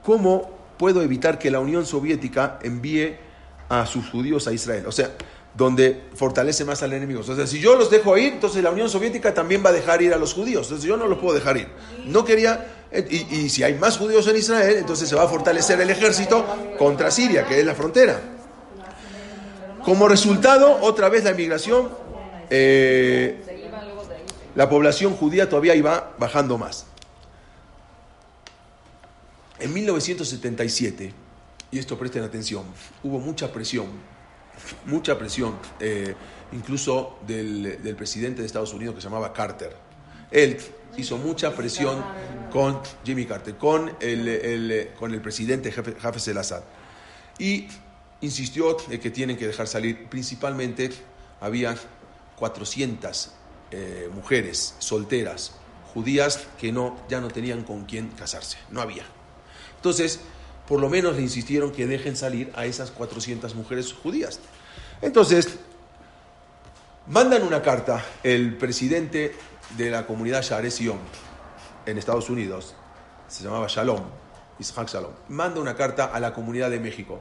[0.03, 3.17] ¿cómo puedo evitar que la Unión Soviética envíe
[3.69, 4.87] a sus judíos a Israel?
[4.87, 5.11] O sea,
[5.57, 7.21] donde fortalece más al enemigo.
[7.21, 10.03] O sea, si yo los dejo ir, entonces la Unión Soviética también va a dejar
[10.03, 10.67] ir a los judíos.
[10.67, 11.69] Entonces yo no los puedo dejar ir.
[12.05, 15.81] No quería, eh, y, si hay más judíos en Israel, entonces se va a fortalecer
[15.81, 16.45] el ejército
[16.79, 18.21] contra Siria, que es la frontera.
[19.83, 21.89] Como resultado, otra vez la inmigración,
[22.51, 23.41] eh,
[24.55, 26.87] la población judía todavía iba bajando más.
[29.59, 31.15] En 1977,
[31.71, 32.65] y esto presten atención,
[33.03, 33.87] hubo mucha presión,
[34.87, 36.15] mucha presión, eh,
[36.53, 39.77] incluso del, presidente de Estados Unidos que se llamaba Carter.
[40.31, 40.59] Él
[40.97, 42.03] hizo mucha presión
[42.51, 46.63] con Jimmy Carter, con el, con el presidente Hafez el Assad.
[47.39, 47.69] Y
[48.21, 50.91] insistió en que tienen que dejar salir, principalmente
[51.41, 51.77] había
[52.37, 53.33] 400
[53.71, 55.53] eh, mujeres solteras,
[55.93, 59.05] judías, que no, ya no tenían con quién casarse, no había.
[59.77, 60.21] Entonces,
[60.69, 64.41] por lo menos le insistieron que dejen salir a esas 400 mujeres judías.
[65.01, 65.59] Entonces,
[67.07, 69.35] mandan una carta el presidente
[69.77, 70.99] de la comunidad Share Sion
[71.85, 72.75] en Estados Unidos,
[73.29, 74.03] se llamaba Shalom,
[74.59, 77.21] Ishaq Shalom, manda una carta a la comunidad de México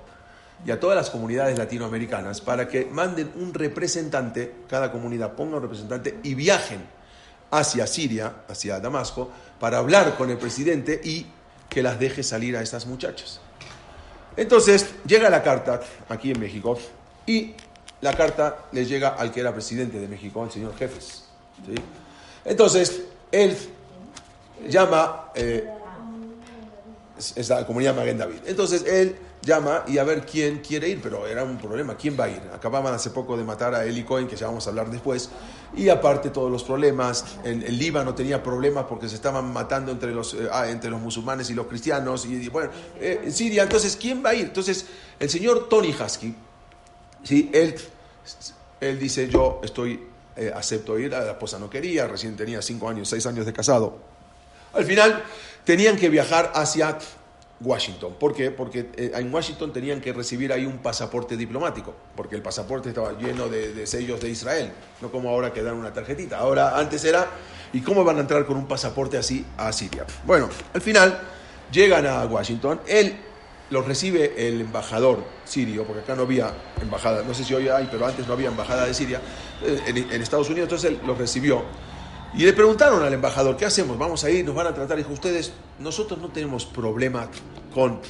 [0.65, 5.63] y a todas las comunidades latinoamericanas para que manden un representante, cada comunidad ponga un
[5.63, 6.85] representante y viajen
[7.51, 9.29] hacia Siria, hacia Damasco,
[9.59, 11.25] para hablar con el presidente y
[11.69, 13.39] que las deje salir a estas muchachas.
[14.37, 16.77] Entonces llega la carta aquí en México
[17.25, 17.53] y
[18.01, 21.23] la carta le llega al que era presidente de México, señor Jefes.
[22.43, 23.01] Entonces
[23.31, 23.57] él
[24.67, 25.67] llama, eh,
[27.47, 28.39] la comunidad Maguen David.
[28.45, 32.25] Entonces él llama y a ver quién quiere ir, pero era un problema, ¿quién va
[32.25, 32.41] a ir?
[32.53, 35.29] Acababan hace poco de matar a Eli Cohen, que ya vamos a hablar después,
[35.75, 40.11] y aparte todos los problemas, en el Líbano tenía problemas porque se estaban matando entre
[40.11, 44.23] los, eh, ah, entre los musulmanes y los cristianos, y, bueno, eh, Siria, entonces, ¿quién
[44.25, 44.45] va a ir?
[44.45, 44.87] Entonces,
[45.19, 46.35] el señor Tony Husky,
[47.23, 47.49] ¿sí?
[47.53, 47.75] él,
[48.81, 53.07] él dice, yo estoy, eh, acepto ir, la esposa no quería, recién tenía cinco años,
[53.07, 53.97] seis años de casado.
[54.73, 55.23] Al final,
[55.63, 56.97] tenían que viajar hacia
[57.61, 58.15] Washington.
[58.19, 58.51] ¿Por qué?
[58.51, 63.13] Porque eh, en Washington tenían que recibir ahí un pasaporte diplomático, porque el pasaporte estaba
[63.17, 66.37] lleno de, sellos de Israel, no como ahora que dan una tarjetita.
[66.37, 67.27] Ahora, antes era,
[67.73, 70.05] ¿y cómo van a entrar con un pasaporte así a Siria?
[70.25, 71.17] Bueno, al final
[71.71, 73.15] llegan a Washington, él
[73.69, 77.87] los recibe el embajador sirio, porque acá no había embajada, no sé si hoy hay,
[77.89, 79.21] pero antes no había embajada de Siria,
[79.63, 81.63] eh, en Estados Unidos, entonces él los recibió.
[82.37, 83.97] Y le preguntaron al embajador, ¿qué hacemos?
[83.97, 84.97] Vamos a ir, nos van a tratar.
[84.97, 87.29] Dijo, ustedes, nosotros no tenemos problema
[87.73, 88.01] con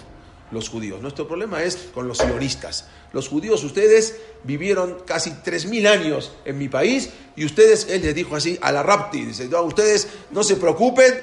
[0.49, 0.99] los judíos.
[0.99, 2.87] Nuestro problema es con los sionistas.
[3.13, 8.35] Los judíos, ustedes vivieron casi 3.000 años en mi país y ustedes, él les dijo
[8.35, 11.13] así, a la rapti, dice, no, ustedes no se preocupen,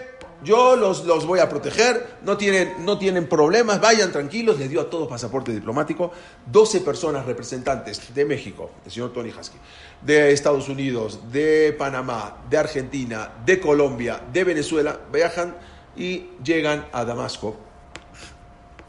[0.45, 4.81] yo los, los voy a proteger, no tienen, no tienen problemas, vayan tranquilos, les dio
[4.81, 6.13] a todos pasaporte diplomático,
[6.51, 9.59] 12 personas representantes de México, el señor Tony Husky,
[10.03, 15.57] de Estados Unidos, de Panamá, de Argentina, de Colombia, de Venezuela, viajan
[15.97, 17.57] y llegan a Damasco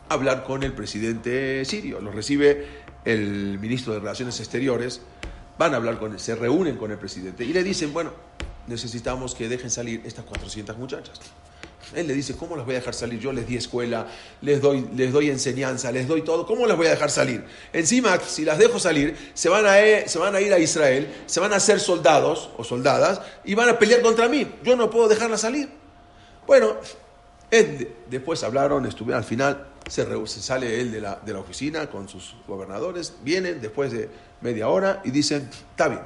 [0.10, 2.00] a hablar con el presidente sirio.
[2.00, 5.02] Los recibe el ministro de Relaciones Exteriores,
[5.58, 8.12] van a hablar con él, se reúnen con el presidente y le dicen, bueno,
[8.68, 11.20] necesitamos que dejen salir estas 400 muchachas.
[11.96, 13.20] Él le dice, ¿cómo las voy a dejar salir?
[13.20, 14.08] Yo les di escuela,
[14.42, 16.46] les doy, les doy enseñanza, les doy todo.
[16.46, 17.44] ¿Cómo las voy a dejar salir?
[17.72, 21.14] Encima, si las dejo salir, se van, a, eh, se van a ir a Israel,
[21.26, 24.50] se van a hacer soldados o soldadas y van a pelear contra mí.
[24.64, 25.70] Yo no puedo dejarlas salir.
[26.48, 26.78] Bueno,
[27.52, 31.90] él, después hablaron, estuvieron al final, se, se sale él de la, de la oficina
[31.90, 34.10] con sus gobernadores, vienen después de
[34.42, 36.02] media hora y dicen, está bien,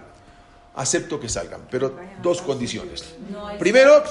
[0.77, 3.03] acepto que salgan, pero dos condiciones.
[3.59, 4.03] Primero,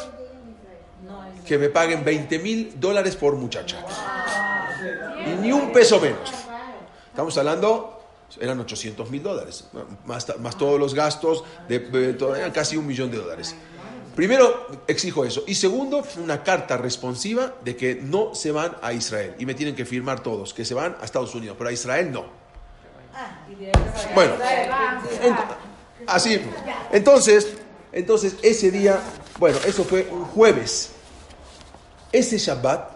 [1.47, 3.79] que me paguen 20 mil dólares por muchacha.
[5.27, 6.31] Y ni un peso menos.
[7.09, 8.03] Estamos hablando,
[8.41, 9.69] eran 800 mil dólares,
[10.05, 13.55] más, más todos los gastos, de, de eran casi un millón de dólares.
[14.15, 15.45] Primero, exijo eso.
[15.47, 19.35] Y segundo, una carta responsiva de que no se van a Israel.
[19.39, 22.11] Y me tienen que firmar todos, que se van a Estados Unidos, pero a Israel
[22.11, 22.25] no.
[24.15, 24.35] Bueno,
[25.23, 25.47] ent-
[26.07, 26.41] así.
[26.93, 27.49] Entonces,
[27.93, 29.01] entonces, ese día,
[29.39, 30.91] bueno, eso fue un jueves.
[32.13, 32.91] Ese Shabbat,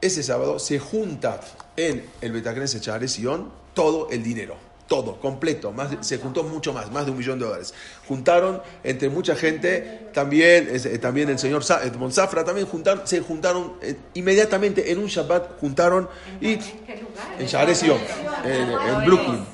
[0.00, 1.40] ese sábado, se junta
[1.76, 4.56] en el Betacrense Share Sion todo el dinero.
[4.88, 5.70] Todo, completo.
[5.70, 7.74] Más, se juntó mucho más, más de un millón de dólares.
[8.08, 13.20] Juntaron entre mucha gente, también, eh, también el señor Sa- Edmond Zafra, también juntaron, se
[13.20, 16.08] juntaron eh, inmediatamente en un Shabbat, juntaron
[16.40, 17.68] y ¿En qué lugar?
[17.68, 17.98] en Sion,
[18.44, 19.44] en, en Brooklyn.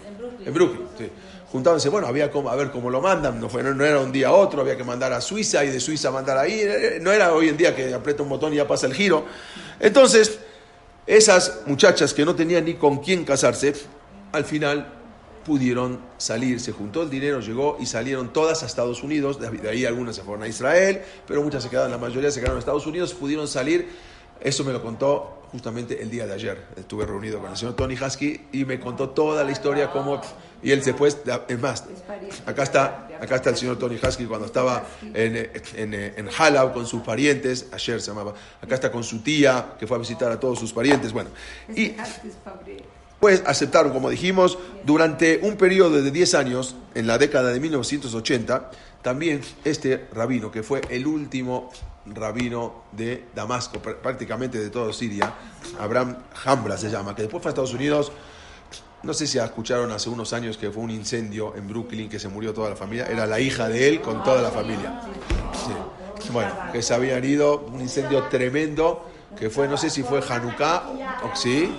[0.47, 1.11] En Brooklyn, sí.
[1.55, 4.33] Juntándose, bueno, había como, a ver cómo lo mandan, no, fue, no, era un día
[4.33, 7.49] otro, había que mandar a Suiza y de Suiza mandar ahí, eh, no era hoy
[7.49, 9.25] en día que aprieta un botón y ya pasa el giro.
[9.79, 10.41] Entonces,
[11.07, 13.73] esas muchachas que no tenían ni con quién casarse,
[14.33, 14.95] al final
[15.45, 19.71] pudieron salir, se juntó el dinero, llegó y salieron todas a Estados Unidos, de de
[19.71, 22.59] ahí algunas se fueron a Israel, pero muchas se quedaron, la mayoría se quedaron a
[22.59, 23.91] Estados Unidos, pudieron salir,
[24.41, 27.95] eso me lo contó justamente el día de ayer, estuve reunido con el señor Tony
[27.95, 30.21] Husky y me contó toda la historia, cómo,
[30.65, 31.85] y él después, es más,
[32.47, 36.87] acá está, acá está el señor Tony Husky cuando estaba en, en, en Halau con
[36.87, 40.41] sus parientes, ayer se llamaba, acá está con su tía, que fue a visitar a
[40.41, 41.31] todos sus parientes, bueno,
[41.75, 41.95] y...
[43.21, 48.71] Pues aceptaron, como dijimos, durante un periodo de 10 años, en la década de 1980,
[49.01, 51.71] también este rabino, que fue el último
[52.07, 55.33] rabino de Damasco, pr- prácticamente de toda Siria,
[55.81, 58.13] Abraham Hambra se llama, que después fue a Estados Unidos,
[59.05, 62.29] no sé si escucharon hace unos años que fue un incendio en Brooklyn, que se
[62.29, 65.01] murió toda la familia, era la hija de él con toda la familia.
[66.33, 69.05] Bueno, que se habían ido, un incendio tremendo,
[69.39, 70.85] que fue, no sé si fue Hanukkah,
[71.23, 71.71] o sí,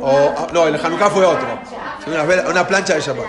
[0.00, 1.60] o, ah, no, el Hanukkah fue otro,
[2.50, 3.26] una, plancha de Shabbat.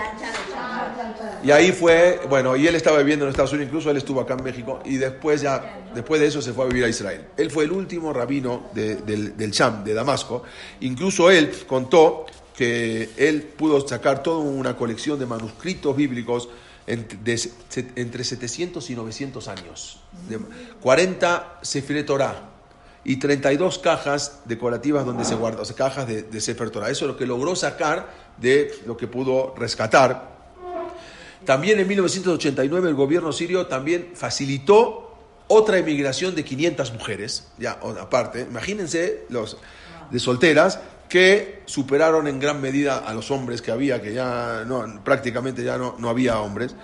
[1.44, 4.34] Y ahí fue, bueno, y él estaba viviendo en Estados Unidos, incluso él estuvo acá
[4.34, 7.26] en México, y después ya, después de eso se fue a vivir a Israel.
[7.36, 10.42] Él fue el último rabino de- del, del Sham, de Damasco.
[10.80, 12.24] Incluso él contó
[12.56, 16.48] que él pudo sacar toda una colección de manuscritos bíblicos
[16.86, 20.00] entre 700 y 900 años.
[20.28, 20.38] De
[20.80, 22.50] 40 Sefer Torah
[23.04, 26.90] y 32 cajas decorativas donde se guardan, cajas de, de Sefer Torah.
[26.90, 30.34] Eso es lo que logró sacar de lo que pudo rescatar
[31.44, 35.14] también en 1989 el gobierno sirio también facilitó
[35.46, 39.58] otra emigración de 500 mujeres, ya aparte, imagínense los
[40.10, 45.02] de solteras que superaron en gran medida a los hombres que había, que ya no,
[45.04, 46.74] prácticamente ya no, no había hombres.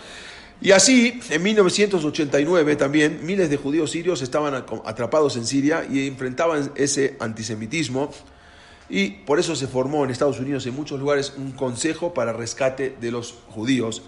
[0.62, 4.54] Y así, en 1989 también, miles de judíos sirios estaban
[4.84, 8.10] atrapados en Siria y enfrentaban ese antisemitismo.
[8.90, 12.94] Y por eso se formó en Estados Unidos, en muchos lugares, un consejo para rescate
[13.00, 14.02] de los judíos.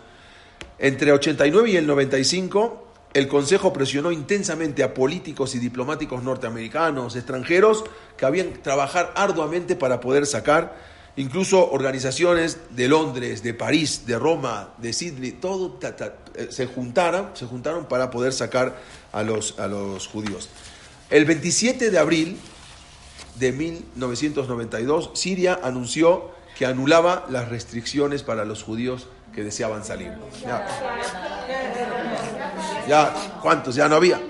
[0.79, 7.85] Entre 89 y el 95, el Consejo presionó intensamente a políticos y diplomáticos norteamericanos, extranjeros,
[8.17, 10.77] que habían trabajar arduamente para poder sacar,
[11.17, 15.79] incluso organizaciones de Londres, de París, de Roma, de Sydney, todo
[16.35, 18.79] eh, se juntaron, se juntaron para poder sacar
[19.13, 20.49] a los, a los judíos.
[21.11, 22.39] El 27 de abril
[23.39, 30.13] de 1992, Siria anunció que anulaba las restricciones para los judíos que deseaban salir.
[30.47, 30.67] Ya,
[32.89, 33.75] ya, ¿cuántos?
[33.75, 34.21] Ya no había.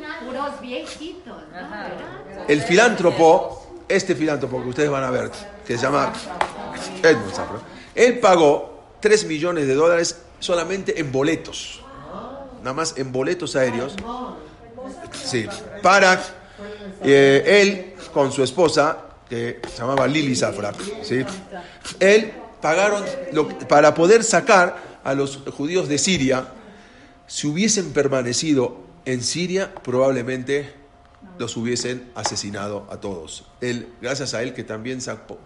[2.48, 5.30] El filántropo, este filántropo que ustedes van a ver,
[5.66, 6.12] que se llama
[7.02, 7.58] Edmund Safra,
[7.94, 11.80] él pagó 3 millones de dólares solamente en boletos.
[12.62, 13.96] Nada más en boletos aéreos.
[15.12, 15.46] Sí,
[15.82, 16.20] para
[17.04, 18.98] eh, él con su esposa,
[19.28, 20.72] que se llamaba Lili Zafra,
[21.02, 21.24] ¿sí?
[21.98, 26.48] él pagaron lo- para poder sacar a los judíos de Siria.
[27.26, 30.82] Si hubiesen permanecido en Siria, probablemente
[31.38, 33.44] los hubiesen asesinado a todos.
[33.60, 34.98] Él, gracias a él que también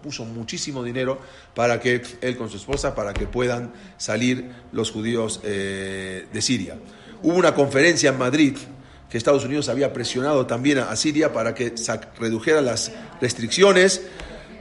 [0.03, 1.19] puso muchísimo dinero
[1.55, 6.77] para que él con su esposa, para que puedan salir los judíos eh, de Siria.
[7.23, 8.57] Hubo una conferencia en Madrid
[9.09, 11.73] que Estados Unidos había presionado también a, Siria para que
[12.19, 12.91] redujera las
[13.21, 14.01] restricciones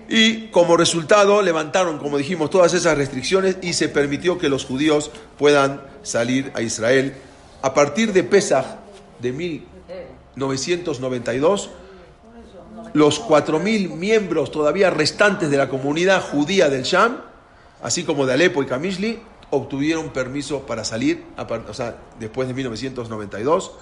[0.09, 5.11] y como resultado levantaron, como dijimos, todas esas restricciones y se permitió que los judíos
[5.39, 7.15] puedan salir a Israel.
[7.63, 8.65] A partir de Pesach
[9.21, 11.71] de 1992,
[12.93, 17.17] los 4.000 miembros todavía restantes de la comunidad judía del Sham,
[17.83, 19.19] así como de Alepo y Kamishli,
[19.51, 23.73] obtuvieron permiso para salir, o sea, después de 1992.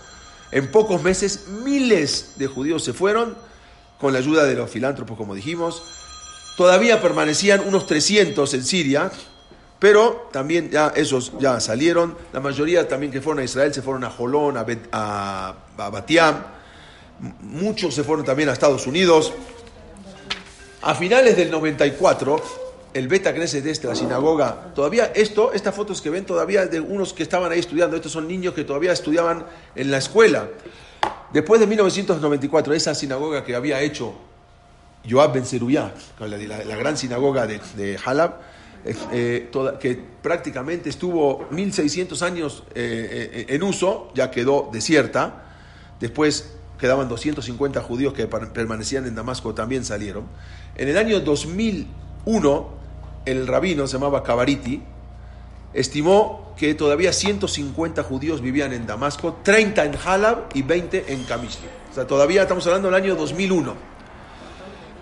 [0.52, 3.34] En pocos meses, miles de judíos se fueron,
[3.98, 5.82] con la ayuda de los filántropos, como dijimos.
[6.56, 9.10] Todavía permanecían unos 300 en Siria,
[9.78, 12.16] pero también ya esos ya salieron.
[12.32, 14.88] La mayoría también que fueron a Israel se fueron a Jolón, a, Bet-
[15.76, 16.42] Batiam.
[17.40, 19.32] Muchos se fueron también a Estados Unidos.
[20.82, 22.40] A finales del 94,
[22.92, 27.12] el Beta Knesset este, la sinagoga, todavía esto, estas fotos que ven todavía de unos
[27.12, 30.46] que estaban ahí estudiando, estos son niños que todavía estudiaban en la escuela.
[31.32, 34.12] Después de 1994, esa sinagoga que había hecho
[35.06, 38.40] Yoab Ben Zeruyah, la, la- la gran sinagoga de, de Halab,
[39.12, 39.50] eh,
[39.80, 45.42] que prácticamente estuvo 1600 años eh, eh, en uso, ya quedó desierta.
[46.00, 50.24] Después quedaban 250 judíos que per- permanecían en Damasco, también salieron.
[50.76, 52.68] En el año 2001,
[53.26, 54.82] el rabino se llamaba Kabariti,
[55.72, 61.66] estimó que todavía 150 judíos vivían en Damasco, 30 en Halab y 20 en Kamishli.
[61.90, 63.93] O sea, todavía estamos hablando del año 2001.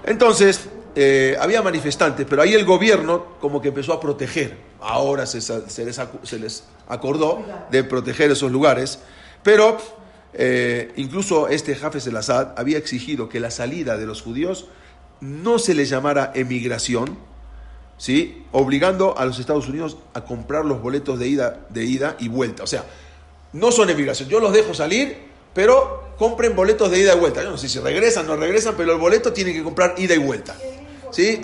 [0.04, 4.56] Entonces, eh, había manifestantes, pero ahí el gobierno como que empezó a proteger.
[4.80, 5.38] Ahora se,
[5.84, 8.98] les, se les acordó de proteger esos lugares,
[9.42, 9.78] pero
[10.34, 14.66] eh, incluso este Jafes el Assad había exigido que la salida de los judíos
[15.20, 17.18] no se les llamara emigración,
[17.96, 18.44] ¿sí?
[18.52, 22.64] obligando a los Estados Unidos a comprar los boletos de ida, de ida y vuelta.
[22.64, 22.84] O sea,
[23.52, 27.42] no son emigración, yo los dejo salir, pero compren boletos de ida y vuelta.
[27.42, 30.14] Yo no sé si regresan o no regresan, pero el boleto tiene que comprar ida
[30.14, 30.56] y vuelta.
[31.10, 31.42] ¿Sí?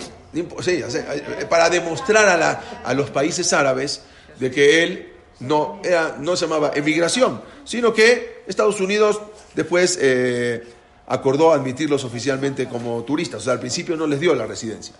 [0.60, 4.02] Sí, eh, para demostrar a, los países árabes
[4.38, 5.80] de que él no,
[6.20, 9.20] no se llamaba emigración, sino que Estados Unidos
[9.54, 10.64] después eh,
[11.06, 13.40] acordó admitirlos oficialmente como turistas.
[13.42, 14.94] O sea, al principio no les dio la residencia.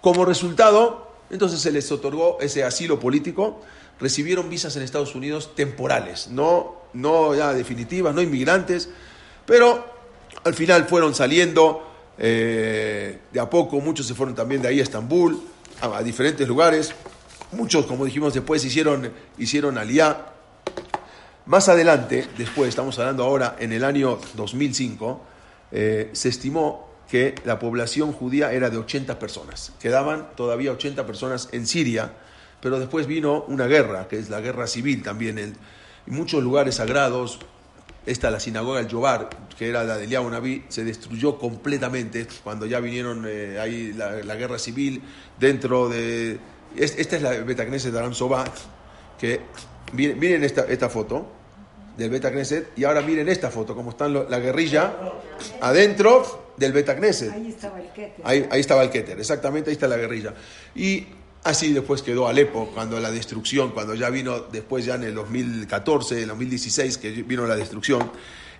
[0.00, 3.60] Como resultado, entonces se les otorgó ese asilo político,
[4.00, 8.88] recibieron visas en Estados Unidos temporales, no, no ya definitivas, no inmigrantes,
[9.46, 9.84] pero
[10.44, 11.90] al final fueron saliendo
[12.22, 15.40] Eh, de a poco muchos se fueron también de ahí a Estambul,
[15.80, 16.94] a, diferentes lugares.
[17.52, 20.26] Muchos, como dijimos después, hicieron, hicieron aliá.
[21.46, 25.24] Más adelante, después, estamos hablando ahora en el año 2005,
[25.72, 29.72] eh, se estimó que la población judía era de 80 personas.
[29.80, 32.12] Quedaban todavía 80 personas en Siria,
[32.60, 35.38] pero después vino una guerra, que es la guerra civil también.
[35.38, 35.56] En
[36.06, 37.38] muchos lugares sagrados,
[38.06, 39.28] esta la sinagoga El Yobar,
[39.58, 44.12] que era la de Eliyahu Naví, se destruyó completamente cuando ya vinieron eh, ahí la,
[44.24, 45.02] la guerra civil
[45.38, 46.38] dentro de...
[46.76, 48.50] es- Esta es la Betacneset de Aram Sobat,
[49.18, 49.40] que
[49.92, 51.30] miren, miren esta, esta foto
[51.98, 54.94] del Betacneset y ahora miren esta foto, como están lo- la guerrilla
[55.60, 57.30] adentro del Betacneset.
[57.32, 58.24] Ahí estaba el Keter.
[58.24, 60.32] Ahí, ahí estaba el Keter, exactamente, ahí está la guerrilla.
[60.74, 61.06] Y
[61.44, 66.16] así después quedó Alepo, cuando la destrucción, cuando ya vino después ya en el 2014,
[66.16, 68.10] en el 2016, que vino la destrucción,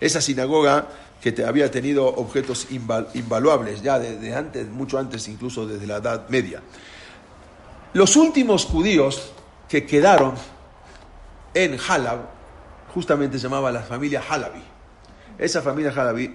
[0.01, 0.89] esa sinagoga
[1.21, 5.97] que te- había tenido objetos inval- invaluables ya desde antes, mucho antes incluso desde la
[5.99, 6.63] Edad Media.
[7.93, 9.33] Los últimos judíos
[9.69, 10.35] que quedaron
[11.55, 12.21] en Halab,
[12.95, 14.63] justamente se llamaba la familia Halabi.
[15.39, 16.35] Esa familia Halabi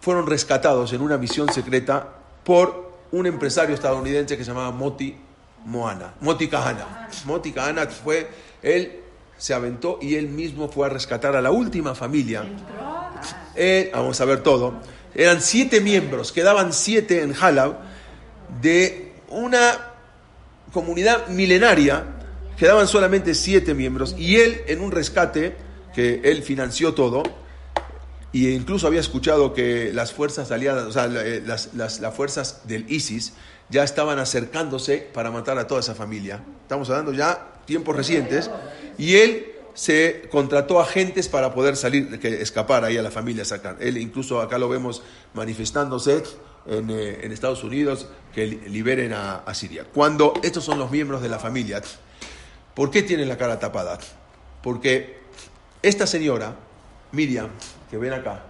[0.00, 5.16] fueron rescatados en una misión secreta por un empresario estadounidense que se llamaba Moti
[5.66, 7.08] Moana, Moti Kahana.
[7.24, 8.28] Moti Kahana fue,
[8.62, 9.00] él
[9.36, 12.44] se aventó y él mismo fue a rescatar a la última familia.
[13.92, 14.74] Vamos a ver todo.
[15.14, 17.78] Eran siete miembros, quedaban siete en Halab
[18.60, 19.92] de una
[20.72, 22.04] comunidad milenaria,
[22.56, 25.56] quedaban solamente siete miembros y él en un rescate
[25.94, 27.22] que él financió todo,
[28.36, 31.70] y incluso había escuchado que las fuerzas aliadas, o sea, eh, las,
[32.14, 33.32] fuerzas del ISIS
[33.70, 36.44] ya estaban acercándose para matar a toda esa familia.
[36.60, 38.50] Estamos hablando ya tiempos recientes.
[38.98, 43.78] Y él se contrató agentes para poder salir, escapar ahí a la familia, sacar.
[43.80, 46.22] Él incluso acá lo vemos manifestándose
[46.66, 49.86] en, eh, Estados Unidos que li- liberen a Siria.
[49.94, 51.80] Cuando estos son los miembros de la familia,
[52.74, 53.98] ¿por qué tienen la cara tapada?
[54.62, 55.20] Porque
[55.80, 56.54] esta señora,
[57.12, 57.48] Miriam,
[57.96, 58.42] que ven acá,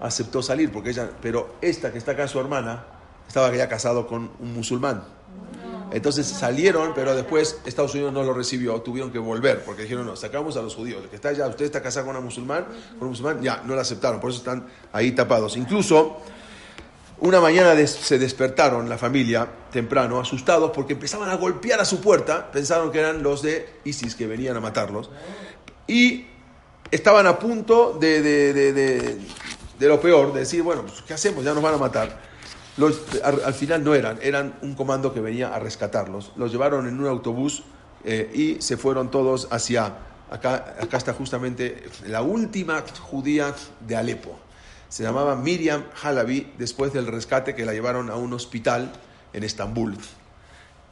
[0.00, 2.84] aceptó salir, porque ella, pero esta que está acá, su hermana,
[3.28, 5.04] estaba ya casado con un musulmán.
[5.92, 10.16] Entonces salieron, pero después Estados Unidos no lo recibió, tuvieron que volver, porque dijeron, no,
[10.16, 12.64] sacamos a los judíos, el que está allá, usted está casado con una musulmán,
[12.98, 15.56] con un musulmán, ya, no la aceptaron, por eso están ahí tapados.
[15.56, 16.18] Incluso,
[17.20, 22.00] una mañana des- se despertaron la familia temprano, asustados, porque empezaban a golpear a su
[22.00, 25.10] puerta, pensaron que eran los de ISIS que venían a matarlos,
[25.86, 26.26] y
[26.90, 28.72] estaban a punto de, de- de-
[29.78, 31.44] de- lo peor, de decir, bueno, pues, ¿qué hacemos?
[31.44, 32.18] Ya nos van a matar.
[32.76, 36.32] Los- al, al final no eran, eran un comando que venía a rescatarlos.
[36.36, 37.62] Los llevaron en un autobús
[38.04, 39.94] eh, y se fueron todos hacia,
[40.30, 43.54] acá, acá está justamente la última judía
[43.86, 44.38] de Alepo.
[44.88, 48.90] Se llamaba Miriam Halabi, después del rescate que la llevaron a un hospital
[49.32, 49.96] en Estambul.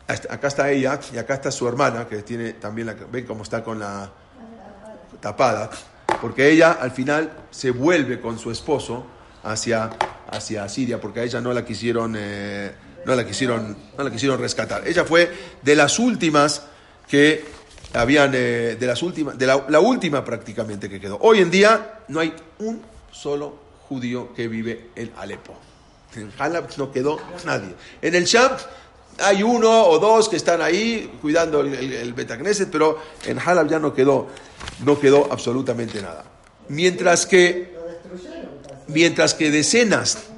[0.06, 3.62] Acá está ella y acá está su hermana, que tiene también la, ven cómo está
[3.62, 4.10] con la
[5.20, 5.70] tapada,
[6.20, 9.06] porque ella al final se vuelve con su esposo
[9.42, 9.90] hacia,
[10.30, 12.72] hacia Siria, porque a ella no la quisieron, eh,
[13.04, 14.86] no la quisieron, no la quisieron rescatar.
[14.86, 16.62] Ella fue de las últimas
[17.08, 17.44] que
[17.94, 21.18] habían, eh, de las últimas, de la, última prácticamente que quedó.
[21.20, 23.58] Hoy en día no hay un solo
[23.88, 25.54] judío que vive en Alepo.
[26.16, 27.74] En Halab no quedó nadie.
[28.02, 28.52] En el Sham
[29.18, 33.78] hay uno o dos que están ahí cuidando el, el, Betagneset, pero en Halab ya
[33.78, 34.28] no quedó,
[34.84, 36.24] no quedó absolutamente nada.
[36.68, 37.74] Mientras que,
[38.86, 40.28] mientras que decenas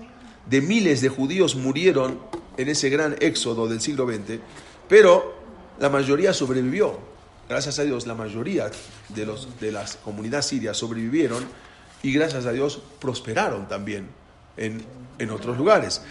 [0.46, 2.18] de miles de judíos murieron
[2.56, 4.40] en ese gran éxodo del siglo XX,
[4.88, 5.34] pero
[5.78, 6.98] la mayoría sobrevivió.
[7.48, 8.70] Gracias a Dios, la mayoría
[9.08, 11.44] de, los, de las comunidades sirias sobrevivieron
[12.02, 14.08] y gracias a Dios prosperaron también
[14.56, 14.84] en,
[15.18, 16.02] en otros lugares.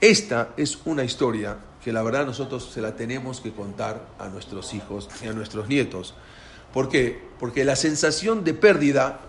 [0.00, 4.72] Esta es una historia que la verdad nosotros se la tenemos que contar a nuestros
[4.72, 6.14] hijos y a nuestros nietos.
[6.72, 7.22] ¿Por qué?
[7.38, 9.20] Porque la sensación de pérdida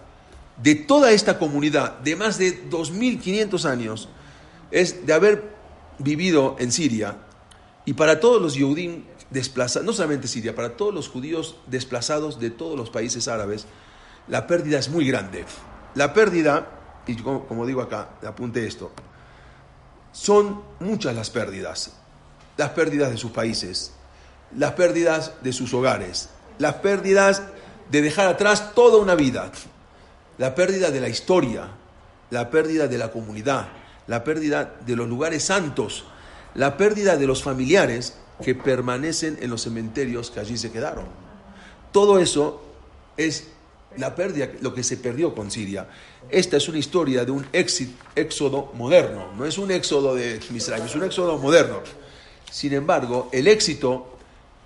[0.64, 4.08] de toda esta comunidad de más de 2.500 años
[4.72, 5.54] es de haber
[6.00, 7.18] vivido en Siria
[7.84, 12.52] y para todos los Yehudim desplazados, no solamente Siria, para todos los judíos desplazados de
[12.52, 13.68] todos los países árabes,
[14.30, 15.44] la pérdida es muy grande.
[15.94, 16.70] La pérdida,
[17.06, 18.92] y como, como digo acá, apunte esto,
[20.14, 22.05] son muchas las pérdidas.
[22.58, 23.92] Las pérdidas de sus países,
[24.56, 27.44] las pérdidas de sus hogares, las pérdidas
[27.92, 29.52] de dejar atrás toda una vida,
[30.38, 31.70] la pérdida de la historia,
[32.30, 33.68] la pérdida de la comunidad,
[34.08, 36.06] la pérdida de los lugares santos,
[36.54, 41.06] la pérdida de los familiares que permanecen en los cementerios que allí se quedaron.
[41.92, 42.62] Todo eso
[43.18, 43.48] es
[43.98, 45.88] la pérdida, lo que se perdió con Siria.
[46.30, 50.96] Esta es una historia de un éxodo moderno, no es un éxodo de Misraim, es
[50.96, 51.80] un éxodo moderno.
[52.56, 54.18] Sin embargo, el éxito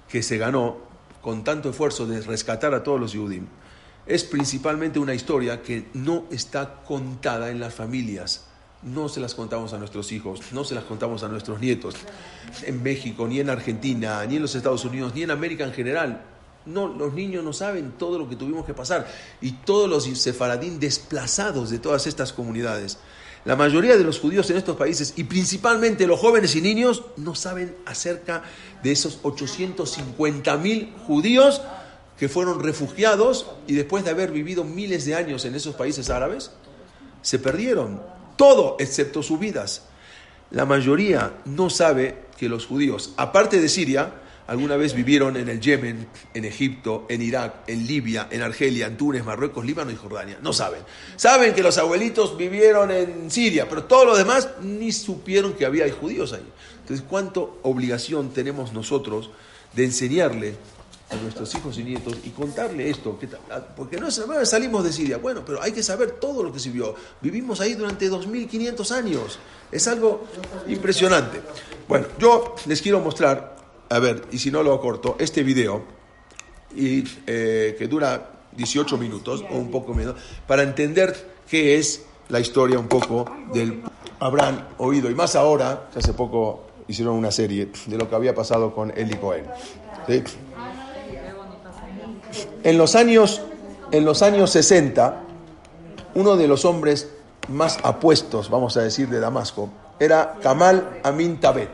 [0.08, 0.78] que se ganó
[1.24, 3.48] con tanto esfuerzo de rescatar a todos los Yudim
[4.06, 8.46] es principalmente una historia que no está contada en las familias.
[8.84, 11.96] No se las contamos a nuestros hijos, no se las contamos a nuestros nietos,
[12.62, 16.22] en México, ni en Argentina, ni en los Estados Unidos, ni en América en general.
[16.68, 19.08] No, los niños no saben todo lo que tuvimos que pasar
[19.42, 23.00] y todos los sefaradín desplazados de todas estas comunidades.
[23.46, 27.36] La mayoría de los judíos en estos países y principalmente los jóvenes y niños no
[27.36, 28.44] saben acerca
[28.84, 31.62] de esos 850 mil judíos
[32.18, 36.52] que fueron refugiados y después de haber vivido miles de años en esos países árabes,
[37.22, 38.02] se perdieron
[38.36, 39.84] todo excepto sus vidas.
[40.52, 44.12] La mayoría no sabe que los judíos, aparte de Siria,
[44.50, 48.98] alguna vez vivieron en el Yemen, en Egipto, en Irak, en Libia, en Argelia, en
[48.98, 50.40] Túnez, Marruecos, Líbano y Jordania.
[50.42, 50.82] No saben.
[51.18, 55.86] Saben que los abuelitos vivieron en Siria, pero todos los demás ni supieron que había
[55.94, 56.48] judíos ahí.
[56.82, 59.30] Entonces, ¿cuánta obligación tenemos nosotros
[59.74, 60.56] de enseñarle
[61.12, 63.20] a nuestros hijos y nietos y contarle esto?
[63.52, 66.72] Ah, Porque no salimos de Siria, bueno, pero hay que saber todo lo que se.
[67.22, 69.38] Vivimos ahí durante 2500 años.
[69.72, 70.26] Es algo
[70.68, 71.40] impresionante.
[71.88, 73.59] Bueno, yo les quiero mostrar,
[73.90, 75.82] a ver, y si no lo corto, este video,
[76.76, 80.16] y, eh, que dura 18 minutos o un poco menos,
[80.48, 81.16] para entender
[81.50, 83.82] qué es la historia un poco del
[84.20, 88.36] habrán oído, y más ahora, que hace poco hicieron una serie de lo que había
[88.36, 89.46] pasado con Eli Cohen.
[90.08, 90.24] ¿sí?
[92.64, 93.42] En los años,
[93.92, 95.22] en los años 60,
[96.16, 97.10] uno de los hombres
[97.48, 99.70] más apuestos, vamos a decir, de Damasco,
[100.00, 101.70] era Kamal Amin Tabet.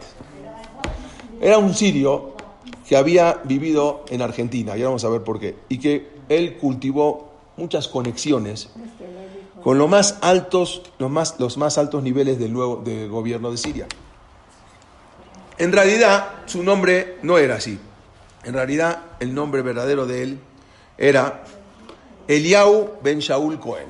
[1.41, 2.35] Era un sirio
[2.87, 6.57] que había vivido en Argentina, y ahora vamos a ver por qué, y que él
[6.57, 8.69] cultivó muchas conexiones
[9.63, 13.57] con los más altos, los más, los más altos niveles del nuevo del gobierno de
[13.57, 13.87] Siria.
[15.57, 17.79] En realidad, su nombre no era así.
[18.43, 20.39] En realidad, el nombre verdadero de él
[20.97, 21.43] era
[22.27, 23.87] Eliau Ben Shaul Cohen.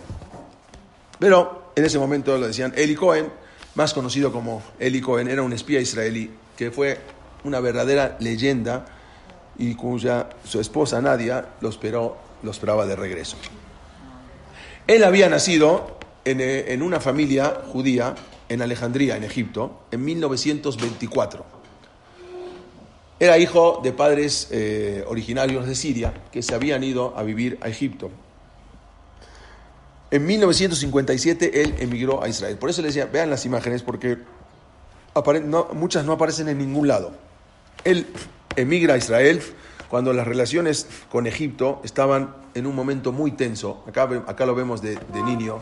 [1.19, 3.29] Pero en ese momento lo decían Eli Cohen,
[3.75, 6.99] más conocido como Eli Cohen, era un espía israelí que fue
[7.45, 8.85] una verdadera leyenda
[9.57, 13.37] y cuya su esposa Nadia lo, esperó, esperaba de regreso.
[14.87, 18.15] Él había nacido en, eh, en una familia judía
[18.49, 21.55] en Alejandría, en Egipto, en 1924.
[23.19, 27.69] Era hijo de padres eh, originarios de Siria que se habían ido a vivir a
[27.69, 28.11] Egipto.
[30.11, 32.57] En 1957 él emigró a Israel.
[32.57, 34.17] Por eso le decía, vean las imágenes porque
[35.73, 37.13] muchas no aparecen en ningún lado.
[37.85, 38.05] Él
[38.57, 39.41] emigra a Israel
[39.89, 43.83] cuando las relaciones con Egipto estaban en un momento muy tenso.
[43.87, 45.61] Acá, lo vemos de, niño,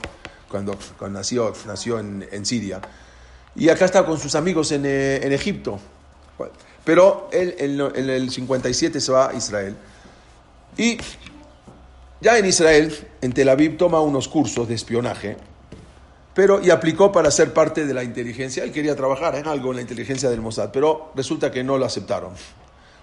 [0.49, 0.75] cuando,
[1.11, 2.81] nació, nació en, Siria.
[3.55, 5.79] Y acá está con sus amigos en, eh, en Egipto.
[6.83, 9.75] Pero él en el 57 se va a Israel.
[10.77, 10.97] Y
[12.19, 15.37] ya en Israel, en Tel Aviv, toma unos cursos de espionaje,
[16.33, 18.63] pero y aplicó para ser parte de la inteligencia.
[18.63, 21.85] Él quería trabajar en algo en la inteligencia del Mossad, pero resulta que no lo
[21.85, 22.33] aceptaron.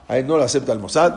[0.08, 1.14] A él no lo acepta el Mossad.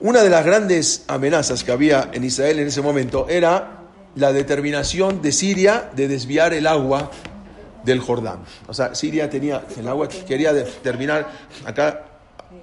[0.00, 3.78] Una de las grandes amenazas que había en Israel en ese momento era
[4.14, 7.10] la determinación de Siria de desviar el agua
[7.84, 8.40] del Jordán.
[8.66, 11.28] O sea, Siria tenía el agua, quería de- terminar
[11.64, 12.04] acá.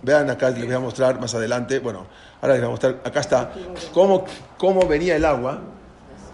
[0.01, 1.79] Vean acá, les voy a mostrar más adelante.
[1.79, 2.07] Bueno,
[2.41, 3.01] ahora les voy a mostrar.
[3.03, 3.53] Acá está
[3.93, 4.25] cómo,
[4.57, 5.59] cómo venía el agua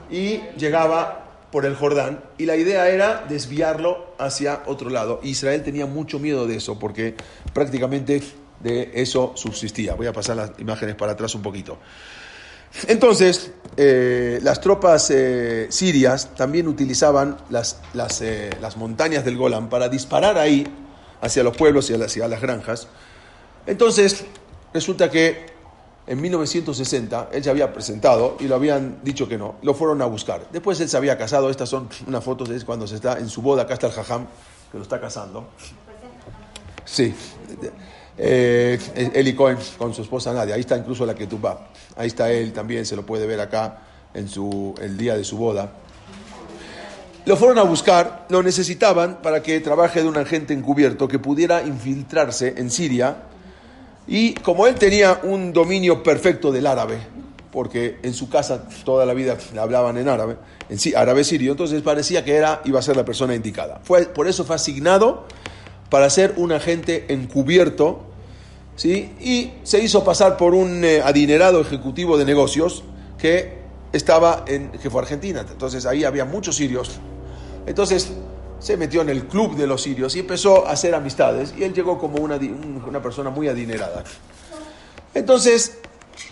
[0.09, 1.20] y llegaba
[1.51, 2.23] por el Jordán.
[2.37, 5.19] Y la idea era desviarlo hacia otro lado.
[5.23, 7.15] Israel tenía mucho miedo de eso porque
[7.53, 8.21] prácticamente
[8.59, 9.95] de eso subsistía.
[9.95, 11.77] Voy a pasar las imágenes para atrás un poquito.
[12.87, 19.69] Entonces, eh, las tropas eh, sirias también utilizaban las, las, eh, las montañas del Golán
[19.69, 20.65] para disparar ahí
[21.21, 22.87] hacia los pueblos y hacia las granjas.
[23.65, 24.23] Entonces,
[24.73, 25.50] resulta que
[26.07, 30.05] en 1960 él se había presentado y lo habían dicho que no, lo fueron a
[30.05, 30.47] buscar.
[30.51, 33.41] Después él se había casado, estas son unas fotos de cuando se está en su
[33.41, 34.25] boda, acá está el jajam
[34.71, 35.47] que lo está casando.
[36.85, 37.13] Sí,
[38.17, 42.31] eh, Eli Cohen con su esposa Nadia, ahí está incluso la que va, ahí está
[42.31, 43.79] él también, se lo puede ver acá
[44.13, 45.71] en su, el día de su boda.
[47.23, 51.61] Lo fueron a buscar, lo necesitaban para que trabaje de un agente encubierto que pudiera
[51.61, 53.15] infiltrarse en Siria.
[54.07, 56.97] Y como él tenía un dominio perfecto del árabe,
[57.51, 60.37] porque en su casa toda la vida hablaban en árabe,
[60.69, 63.81] en sí, árabe sirio, entonces parecía que era, iba a ser la persona indicada.
[63.83, 65.25] Fue, por eso fue asignado
[65.89, 68.01] para ser un agente encubierto,
[68.75, 69.13] ¿sí?
[69.19, 72.83] y se hizo pasar por un eh, adinerado ejecutivo de negocios
[73.17, 73.59] que
[73.91, 75.45] estaba en, que fue Argentina.
[75.49, 76.99] Entonces ahí había muchos sirios.
[77.65, 78.11] Entonces
[78.61, 81.73] se metió en el club de los sirios y empezó a hacer amistades y él
[81.73, 82.37] llegó como una,
[82.87, 84.03] una persona muy adinerada.
[85.13, 85.79] Entonces,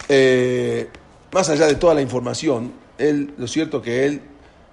[0.07, 0.89] eh,
[1.33, 4.21] más allá de toda la información, él, lo cierto que él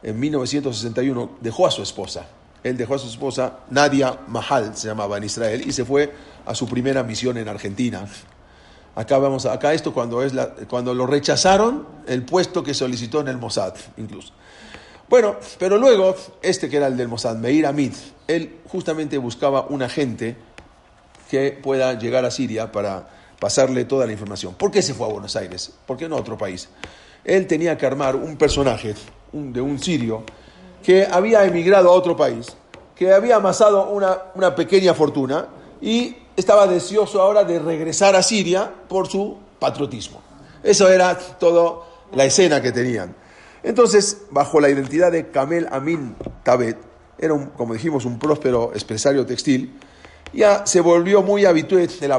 [0.03, 2.27] en 1961 dejó a su esposa.
[2.63, 6.13] Él dejó a su esposa, Nadia Mahal se llamaba en Israel, y se fue
[6.45, 8.07] a su primera misión en Argentina.
[8.95, 10.33] Acá vamos, acá esto cuando es
[10.69, 14.33] cuando lo rechazaron el puesto que solicitó en el Mossad, incluso.
[15.09, 17.95] Bueno, pero luego este que era el del Mossad, Meir Amit,
[18.27, 20.37] él justamente buscaba un agente
[21.31, 24.55] que pueda llegar a Siria para pasarle toda la información.
[24.55, 25.73] ¿Por qué se fue a Buenos Aires?
[25.87, 26.69] ¿Por qué no a otro país?
[27.25, 28.95] Él tenía que armar un personaje
[29.33, 30.25] de un sirio
[30.83, 32.57] que había emigrado a otro país,
[32.97, 35.47] que había amasado una, una pequeña fortuna
[35.81, 40.21] y estaba deseoso ahora de regresar a Siria por su patriotismo.
[40.63, 43.15] Eso era toda la escena que tenían.
[43.67, 46.15] Entonces, bajo la identidad de Kamel Amin
[46.45, 46.79] Tabet,
[47.19, 49.77] era, un, como dijimos, un próspero empresario textil,
[50.33, 52.15] ya se volvió muy habitué de la,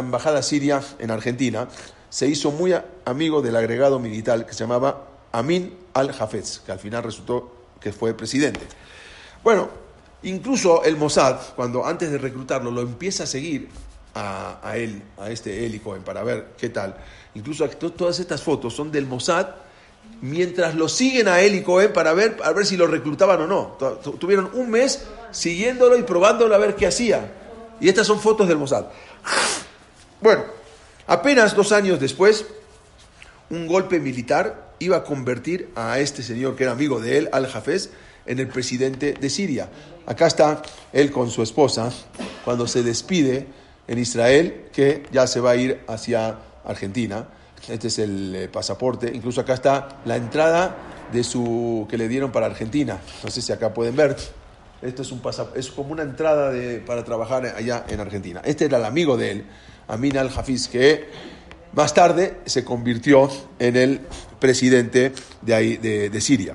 [0.00, 1.68] embajada- siria en Argentina,
[2.10, 2.74] se hizo muy
[3.04, 8.12] amigo del agregado militar que se llamaba Amin al-Hafez, que al final resultó que fue
[8.14, 8.60] presidente.
[9.44, 9.68] Bueno,
[10.24, 13.68] incluso el Mossad, cuando antes de reclutarlo, lo empieza a seguir
[14.16, 16.96] a, él, a este Eli Cohen, para ver qué tal.
[17.36, 19.46] Incluso to- todas estas fotos son del Mossad
[20.20, 23.76] mientras lo siguen a Eli Cohen para ver, ver si lo reclutaban o no.
[23.78, 27.32] Tu- tu- Tuvieron un mes siguiéndolo y probándolo a ver qué hacía.
[27.80, 28.86] Y estas son fotos del Mossad.
[30.20, 30.44] Bueno,
[31.06, 32.46] apenas dos años después,
[33.50, 37.90] un golpe militar iba a convertir a este señor que era amigo de él, Al-Hafez,
[38.26, 39.68] en el presidente de Siria.
[40.06, 41.92] Acá está él con su esposa
[42.44, 43.46] cuando se despide
[43.86, 47.26] en Israel, que ya se va a ir hacia Argentina.
[47.68, 49.10] Este es el eh, pasaporte.
[49.12, 50.76] Incluso acá está la entrada
[51.12, 52.98] de su que le dieron para Argentina.
[53.22, 54.16] No sé si acá pueden ver.
[54.80, 55.20] Esto es, un
[55.56, 56.52] es como una entrada
[56.86, 58.40] para trabajar allá en Argentina.
[58.44, 59.44] Este era el amigo de él,
[59.88, 61.08] Amin al-Hafiz, que
[61.72, 64.00] más tarde se convirtió en el
[64.38, 65.12] presidente
[65.42, 66.54] de, de Siria.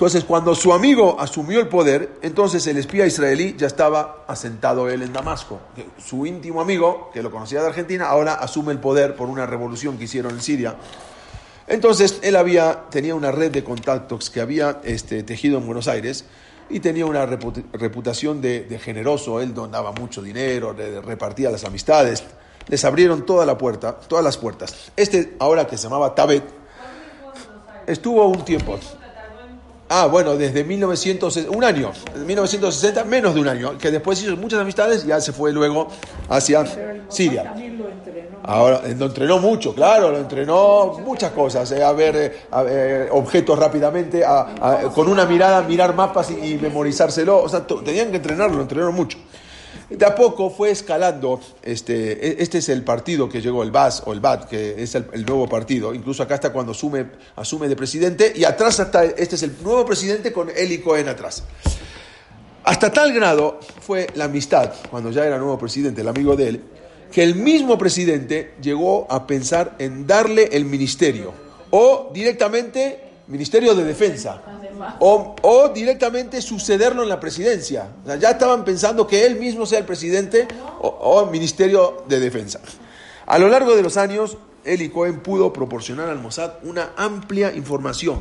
[0.00, 5.02] Entonces, cuando su amigo asumió el poder, entonces el espía israelí ya estaba asentado él
[5.02, 5.60] en Damasco.
[6.02, 9.98] Su íntimo amigo, que lo conocía de Argentina, ahora asume el poder por una revolución
[9.98, 10.74] que hicieron en Siria.
[11.66, 16.24] Entonces, él había, tenía una red de contactos que había este, tejido en Buenos Aires
[16.70, 19.42] y tenía una repu- reputación de, de generoso.
[19.42, 22.24] Él donaba mucho dinero, le repartía las amistades.
[22.68, 24.92] Les abrieron toda la puerta, todas las puertas.
[24.96, 26.44] Este, ahora que se llamaba Tabet,
[27.86, 28.78] estuvo un tiempo.
[29.92, 31.90] Ah, bueno, desde 1900, un año,
[32.24, 35.88] 1960, menos de un año, que después hizo muchas amistades y ya se fue luego
[36.28, 36.64] hacia
[37.08, 37.42] Siria.
[38.44, 42.32] Ahora, eh, lo entrenó mucho, claro, lo entrenó muchas cosas, eh, a ver eh,
[42.66, 47.66] ver, objetos rápidamente, a- a- con una mirada mirar mapas y, y memorizárselo, o sea,
[47.66, 49.18] tenían que entrenarlo, lo entrenaron mucho.
[49.90, 54.04] De a poco fue escalando, este, e- este es el partido que llegó, el BAS
[54.06, 57.74] o el BAT, que es el, nuevo partido, incluso acá está cuando asume, asume de
[57.74, 61.42] presidente, y atrás está, este es el nuevo presidente con Eli Cohen atrás.
[62.62, 66.60] Hasta tal grado fue la amistad, cuando ya era nuevo presidente, el amigo de él,
[67.10, 71.32] que el mismo presidente llegó a pensar en darle el ministerio,
[71.70, 74.40] o directamente ministerio de defensa,
[75.00, 77.88] o, directamente sucederlo en la presidencia.
[78.18, 80.46] Ya estaban pensando que él mismo sea el presidente
[80.80, 82.60] o, ministerio de defensa.
[83.26, 88.18] A lo largo de los años, Eli Cohen pudo proporcionar al Mossad una amplia información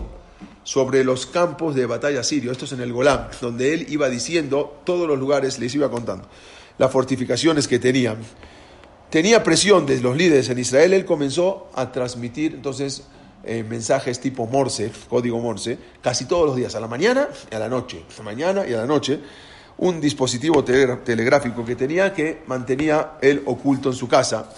[0.64, 5.07] sobre los campos de batalla sirios, estos en el Golán, donde él iba diciendo todos
[5.07, 6.28] los lugares, les iba contando,
[6.78, 8.18] las fortificaciones que tenían.
[9.10, 13.03] Tenía presión de los líderes en Israel, él comenzó a transmitir entonces
[13.43, 17.59] eh, mensajes tipo Morse, código Morse, casi todos los días, a la mañana y a
[17.59, 19.19] la noche, a la mañana y a la noche,
[19.77, 24.49] un dispositivo telegráfico que tenía que mantenía él oculto en su casa.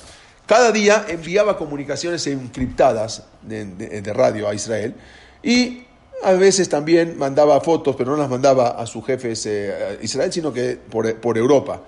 [0.45, 4.95] Cada día enviaba comunicaciones encriptadas de, radio a Israel
[5.43, 5.83] y
[6.23, 10.51] a veces también mandaba fotos, pero no las mandaba a sus jefes eh, Israel, sino
[10.51, 11.81] que por, por Europa.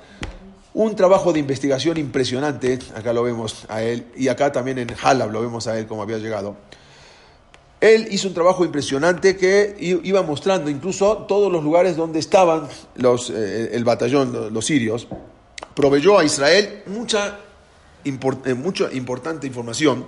[0.76, 5.32] Un trabajo de investigación impresionante, acá lo vemos a él, y acá también en Halab
[5.32, 6.56] lo vemos a él como había llegado.
[7.84, 12.66] Él hizo un trabajo impresionante que iba mostrando incluso todos los lugares donde estaban
[12.96, 15.06] los, eh, el batallón, lo- los sirios.
[15.76, 17.40] Proveyó a Israel mucha,
[18.06, 20.06] impor- eh, importante información.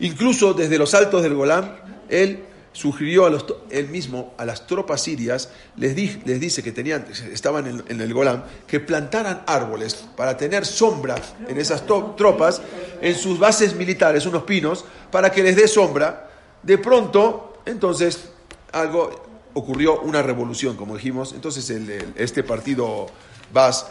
[0.00, 1.76] Incluso desde los altos del Golán,
[2.08, 2.40] él
[2.72, 5.94] sugirió a los, él mismo a las tropas sirias, les,
[6.26, 11.14] les dice que tenían, estaban en, el Golán, que plantaran árboles para tener sombra
[11.48, 12.60] en esas tropas,
[13.00, 16.24] en sus bases militares, unos pinos, para que les dé sombra
[16.66, 18.28] De pronto, entonces,
[18.72, 19.08] algo
[19.54, 21.32] ocurrió, una revolución, como dijimos.
[21.32, 21.70] Entonces,
[22.16, 23.06] este partido
[23.52, 23.86] Bas,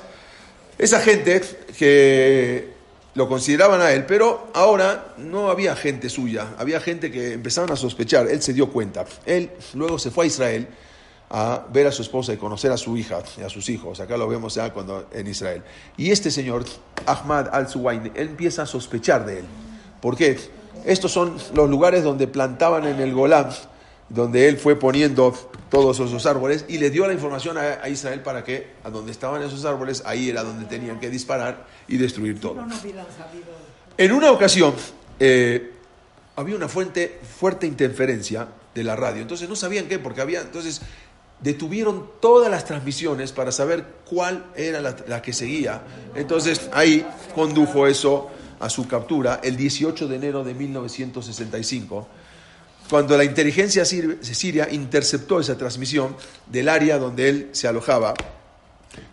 [0.77, 1.41] esa gente
[1.77, 2.73] que
[3.13, 7.77] lo consideraban a él, pero ahora no había gente suya, había gente que empezaron a
[7.77, 9.05] sospechar, él se dio cuenta.
[9.25, 10.67] Él luego se fue a Israel
[11.29, 14.01] a ver a su esposa y conocer a su hija y a sus hijos.
[14.01, 15.63] Acá lo vemos ya cuando en Israel.
[15.95, 16.65] Y este señor,
[17.05, 19.45] Ahmad al-Suwaini, él empieza a sospechar de él.
[20.01, 20.37] ¿Por qué?
[20.83, 23.49] Estos son los lugares donde plantaban en el Golán,
[24.09, 25.33] donde él fue poniendo
[25.69, 29.11] todos esos árboles y le dio la información a, a Israel para que a donde
[29.11, 32.55] estaban esos árboles, ahí era donde tenían que disparar y destruir todo.
[32.55, 32.75] No.
[33.97, 34.73] En una ocasión
[35.19, 35.71] eh,
[36.35, 40.81] había una fuente, fuerte interferencia de la radio, entonces no sabían qué, porque había, entonces
[41.41, 45.81] detuvieron todas las transmisiones para saber cuál era la, la que seguía.
[46.13, 48.29] Entonces ahí condujo eso
[48.59, 52.07] a su captura el 18 de enero de 1965
[52.89, 58.13] cuando la inteligencia sir- siria interceptó esa transmisión del área donde él se alojaba.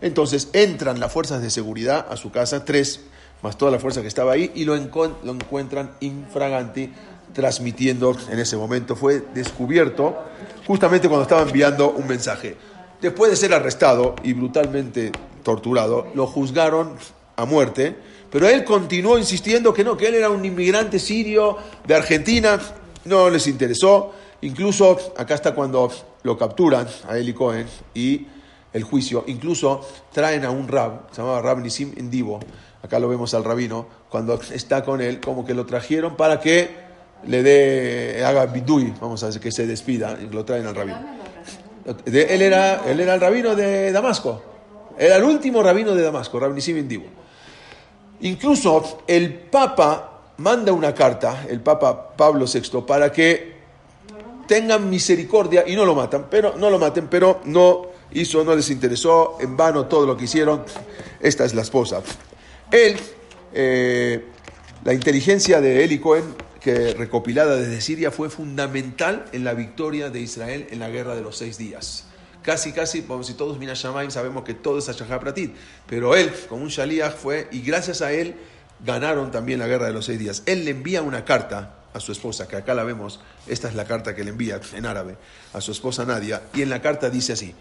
[0.01, 3.01] Entonces entran las fuerzas de seguridad a su casa, tres,
[3.43, 6.93] más toda la fuerza que estaba ahí, y lo, lo encuentran infraganti
[7.33, 8.95] transmitiendo en ese momento.
[8.95, 10.19] Fue descubierto
[10.67, 12.57] justamente cuando estaba enviando un mensaje.
[13.01, 15.11] Después de ser arrestado y brutalmente
[15.43, 16.93] torturado, lo juzgaron
[17.37, 17.97] a muerte,
[18.33, 22.59] pero él continuó insistiendo que no, que él era un inmigrante sirio de Argentina,
[23.05, 24.13] no les interesó.
[24.41, 28.27] Incluso, acá está cuando lo capturan a Eli Cohen y
[28.73, 32.41] el juicio, incluso traen a un rab, se llamaba Rab Nisim Indivo,
[32.83, 36.71] acá lo vemos al rabino, cuando está con él, como que lo trajeron para que
[37.27, 41.01] le dé, haga bidui, vamos a decir, que se despida, y lo traen al rabino.
[42.07, 44.43] Él, era, él era el rabino de Damasco,
[44.99, 47.05] era el último rabino de Damasco, Rab Nisim Indivo.
[48.23, 53.53] Incluso el Papa manda una carta, el Papa Pablo VI, para que
[54.47, 58.71] tengan misericordia y no lo matan, pero no lo maten, pero no hizo, no les
[58.71, 60.65] interesó, en vano todo lo que hicieron.
[61.21, 62.03] Esta es la esposa.
[62.71, 62.97] Él,
[63.53, 64.25] eh,
[64.85, 70.21] la inteligencia de Eli Cohen, que recopilada desde Siria, fue fundamental en la victoria de
[70.21, 72.07] Israel en la guerra de los seis días.
[72.43, 75.55] Casi, casi, vamos si todos Minas Shamayim sabemos que todo es Ashahá Pratit,
[75.87, 78.35] pero él, como un Shaliach, fue, y gracias a él,
[78.85, 80.43] ganaron también la guerra de los seis días.
[80.47, 83.85] Él le envía una carta a su esposa, que acá la vemos, esta es la
[83.85, 85.17] carta que le envía en árabe
[85.53, 87.55] a su esposa Nadia, y en la carta dice así,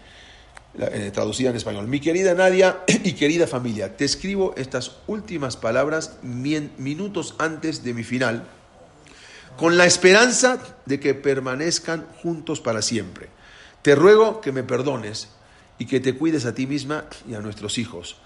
[0.78, 6.16] eh, traducida en español, mi querida Nadia y querida familia, te escribo estas últimas palabras
[6.22, 8.44] minutos antes de mi final,
[9.56, 13.28] con la esperanza de que permanezcan juntos para siempre.
[13.82, 15.28] Te ruego que me perdones
[15.78, 18.16] y que te cuides a ti misma y a nuestros hijos.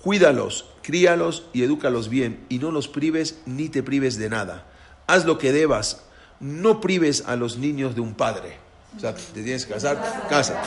[0.00, 4.66] Cuídalos, críalos y edúcalos bien y no los prives ni te prives de nada.
[5.06, 6.04] Haz lo que debas,
[6.40, 8.56] no prives a los niños de un padre.
[8.96, 10.62] O sea, te tienes que casar, casa.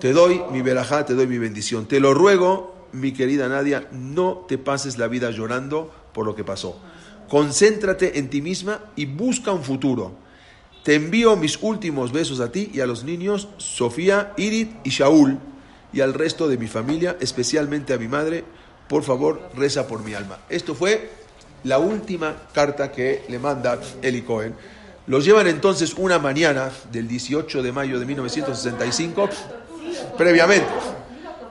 [0.00, 1.86] Te doy mi verajá, te doy mi bendición.
[1.86, 6.44] Te lo ruego, mi querida Nadia, no te pases la vida llorando por lo que
[6.44, 6.80] pasó.
[7.28, 10.23] Concéntrate en ti misma y busca un futuro.
[10.84, 15.38] Te envío mis últimos besos a ti y a los niños, Sofía, Irit y Shaul,
[15.94, 18.44] y al resto de mi familia, especialmente a mi madre.
[18.86, 20.40] Por favor, reza por mi alma.
[20.50, 21.10] Esto fue
[21.62, 24.54] la última carta que le manda Eli Cohen.
[25.06, 29.30] Los llevan entonces una mañana del 18 de mayo de 1965,
[30.18, 30.68] previamente,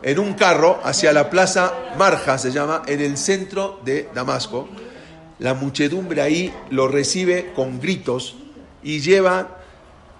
[0.03, 4.69] en un carro hacia la plaza Marja, se llama, en el centro de Damasco.
[5.39, 8.35] La muchedumbre ahí lo recibe con gritos
[8.83, 9.59] y lleva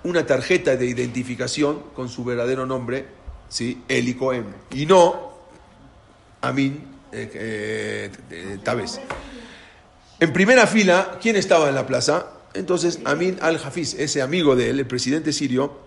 [0.04, 3.06] una tarjeta de identificación con su verdadero nombre,
[3.50, 3.84] ¿sí?
[3.88, 5.34] Eli Cohen, y no
[6.42, 8.60] Amin eh, eh, eh.
[10.20, 12.28] En primera fila, ¿quién estaba en la plaza?
[12.54, 15.80] Entonces, Amin al-Hafiz, ese amigo de él, el presidente sirio,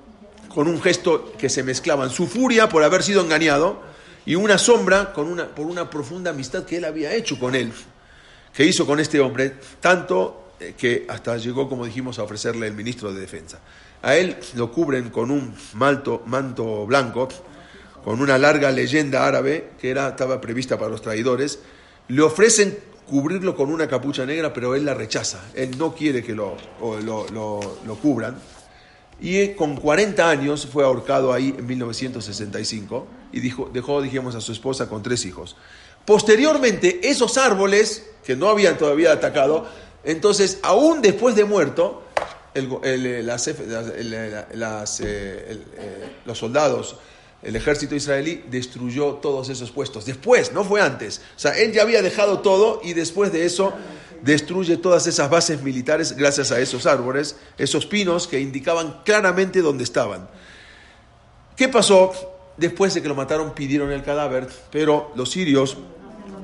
[0.48, 3.82] con un gesto que se mezclaban su furia por haber sido engañado
[4.24, 7.72] y una sombra con una, por una profunda amistad que él había hecho con él,
[8.54, 10.45] que hizo con este hombre, tanto
[10.76, 13.58] que hasta llegó, como dijimos, a ofrecerle el ministro de Defensa.
[14.02, 17.28] A él lo cubren con un manto blanco,
[18.04, 21.58] con una larga leyenda árabe que era, estaba prevista para los traidores.
[22.08, 25.40] Le ofrecen cubrirlo con una capucha negra, pero él la rechaza.
[25.54, 28.36] Él no quiere que lo, lo, lo- lo cubran.
[29.20, 34.40] Y eh, con 40 años fue ahorcado ahí en 1965 y dijo, dejó, dijimos, a
[34.40, 35.56] su esposa con tres hijos.
[36.04, 39.66] Posteriormente, esos árboles que no habían todavía atacado,
[40.06, 42.02] entonces, aún después de muerto,
[46.24, 46.96] los soldados
[47.42, 50.06] el ejército israelí destruyó todos esos puestos.
[50.06, 51.20] Después, no fue antes.
[51.36, 53.72] O sea, él ya había dejado todo y después de eso
[54.22, 59.84] destruye todas esas bases militares gracias a esos árboles, esos pinos que indicaban claramente dónde
[59.84, 60.28] estaban.
[61.56, 62.12] ¿Qué pasó?
[62.56, 65.76] Después de que lo mataron pidieron el cadáver, pero los sirios,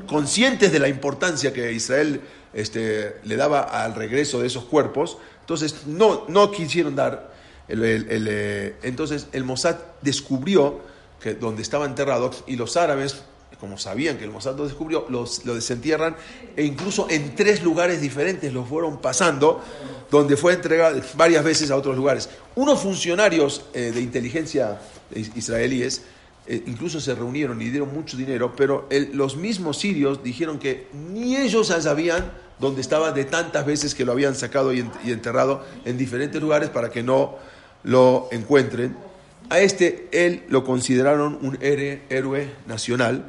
[0.06, 2.20] conscientes de la importancia que Israel
[2.54, 7.32] este, le daba al regreso de esos cuerpos, entonces no, no quisieron dar.
[7.68, 10.80] El, eh, entonces el Mossad descubrió
[11.22, 13.22] que donde estaba enterrado y los árabes,
[13.60, 16.16] como sabían que el Mossad lo descubrió, lo desentierran
[16.56, 19.62] e incluso en tres lugares diferentes lo fueron pasando,
[20.10, 22.28] donde fue entregado varias veces a otros lugares.
[22.56, 24.80] Unos funcionarios eh, de inteligencia
[25.14, 26.02] is- israelíes
[26.48, 31.36] eh, incluso se reunieron y dieron mucho dinero, pero los mismos sirios dijeron que ni
[31.36, 32.32] ellos sabían
[32.62, 36.40] dónde estaba de tantas veces que lo habían sacado y, ent- y enterrado en diferentes
[36.40, 37.36] lugares para que no
[37.82, 38.96] lo encuentren.
[39.50, 43.26] A este él lo consideraron un héroe, nacional.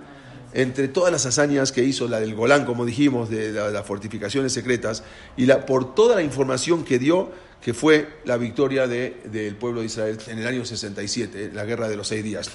[0.54, 4.54] Entre todas las hazañas que hizo, la del Golán, como dijimos, de la- las fortificaciones
[4.54, 5.04] secretas,
[5.36, 9.80] y la, por toda la información que dio, que fue la victoria de- del pueblo
[9.80, 12.52] de Israel en el año 67, la guerra de los seis días.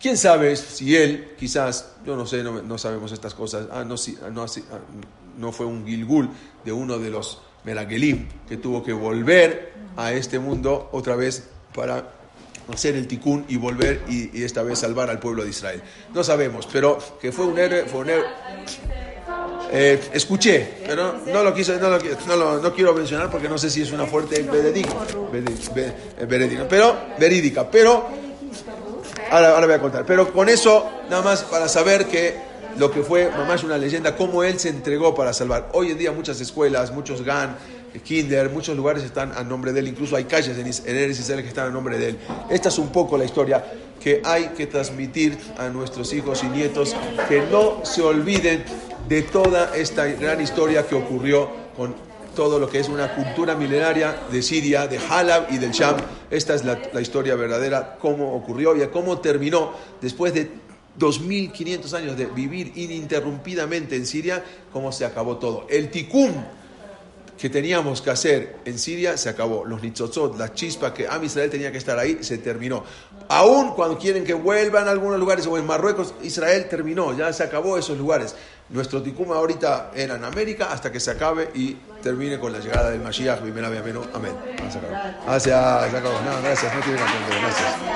[0.00, 4.16] ¿Quién sabe si él, quizás, yo no sé, no, sabemos estas cosas, ah, no, si-
[4.24, 4.48] ah, no, ah,
[5.38, 6.28] no fue un Gilgul
[6.64, 12.08] de uno de los Meragelim que tuvo que volver a este mundo otra vez para
[12.72, 15.82] hacer el ticún y volver y, esta vez salvar al pueblo de Israel.
[16.14, 17.84] No sabemos, pero que fue un héroe.
[19.74, 23.56] Eh, escuché, pero no lo, quise, no, lo, no, lo- no quiero mencionar porque no
[23.56, 24.94] sé si es una fuerte veredicta,
[25.32, 28.06] veri- ve- verídica, pero verídica, pero
[29.30, 30.04] ahora, ahora voy a contar.
[30.04, 32.36] Pero con eso, nada más para saber que
[32.78, 35.70] lo que fue mamás una leyenda, cómo él se entregó para salvar.
[35.72, 37.56] Hoy en día muchas escuelas, muchos GAN,
[38.04, 41.48] Kinder, muchos lugares están a nombre de él, incluso hay calles en, Eretz Israel que
[41.48, 42.18] están a nombre de él.
[42.48, 43.64] Esta es un poco la historia
[44.02, 46.96] que hay que transmitir a nuestros hijos y nietos,
[47.28, 48.64] que no se olviden
[49.08, 51.94] de toda esta gran historia que ocurrió con
[52.34, 55.96] todo lo que es una cultura milenaria de Siria, de Halab y del Sham.
[56.30, 60.50] Esta es la, la historia verdadera, cómo ocurrió y cómo terminó después de
[60.98, 65.66] 2.500 años de vivir ininterrumpidamente en Siria, cómo se acabó todo.
[65.70, 66.62] El tikkun
[67.42, 69.64] que teníamos que hacer en Siria se acabó.
[69.64, 72.84] Los nitzotzot, las chispas que Am Israel tenía que estar ahí, se terminó.
[73.28, 77.42] Aún cuando quieren que vuelvan a algunos lugares, o en Marruecos, Israel terminó, ya se
[77.42, 78.36] acabó esos lugares.
[78.68, 82.90] Nuestro tikkun ahorita era en América hasta que se acabe y termine con la llegada
[82.90, 83.40] del Mashiach.
[83.40, 84.32] Amén.
[86.24, 87.92] No, gracias, no tiene que gracias.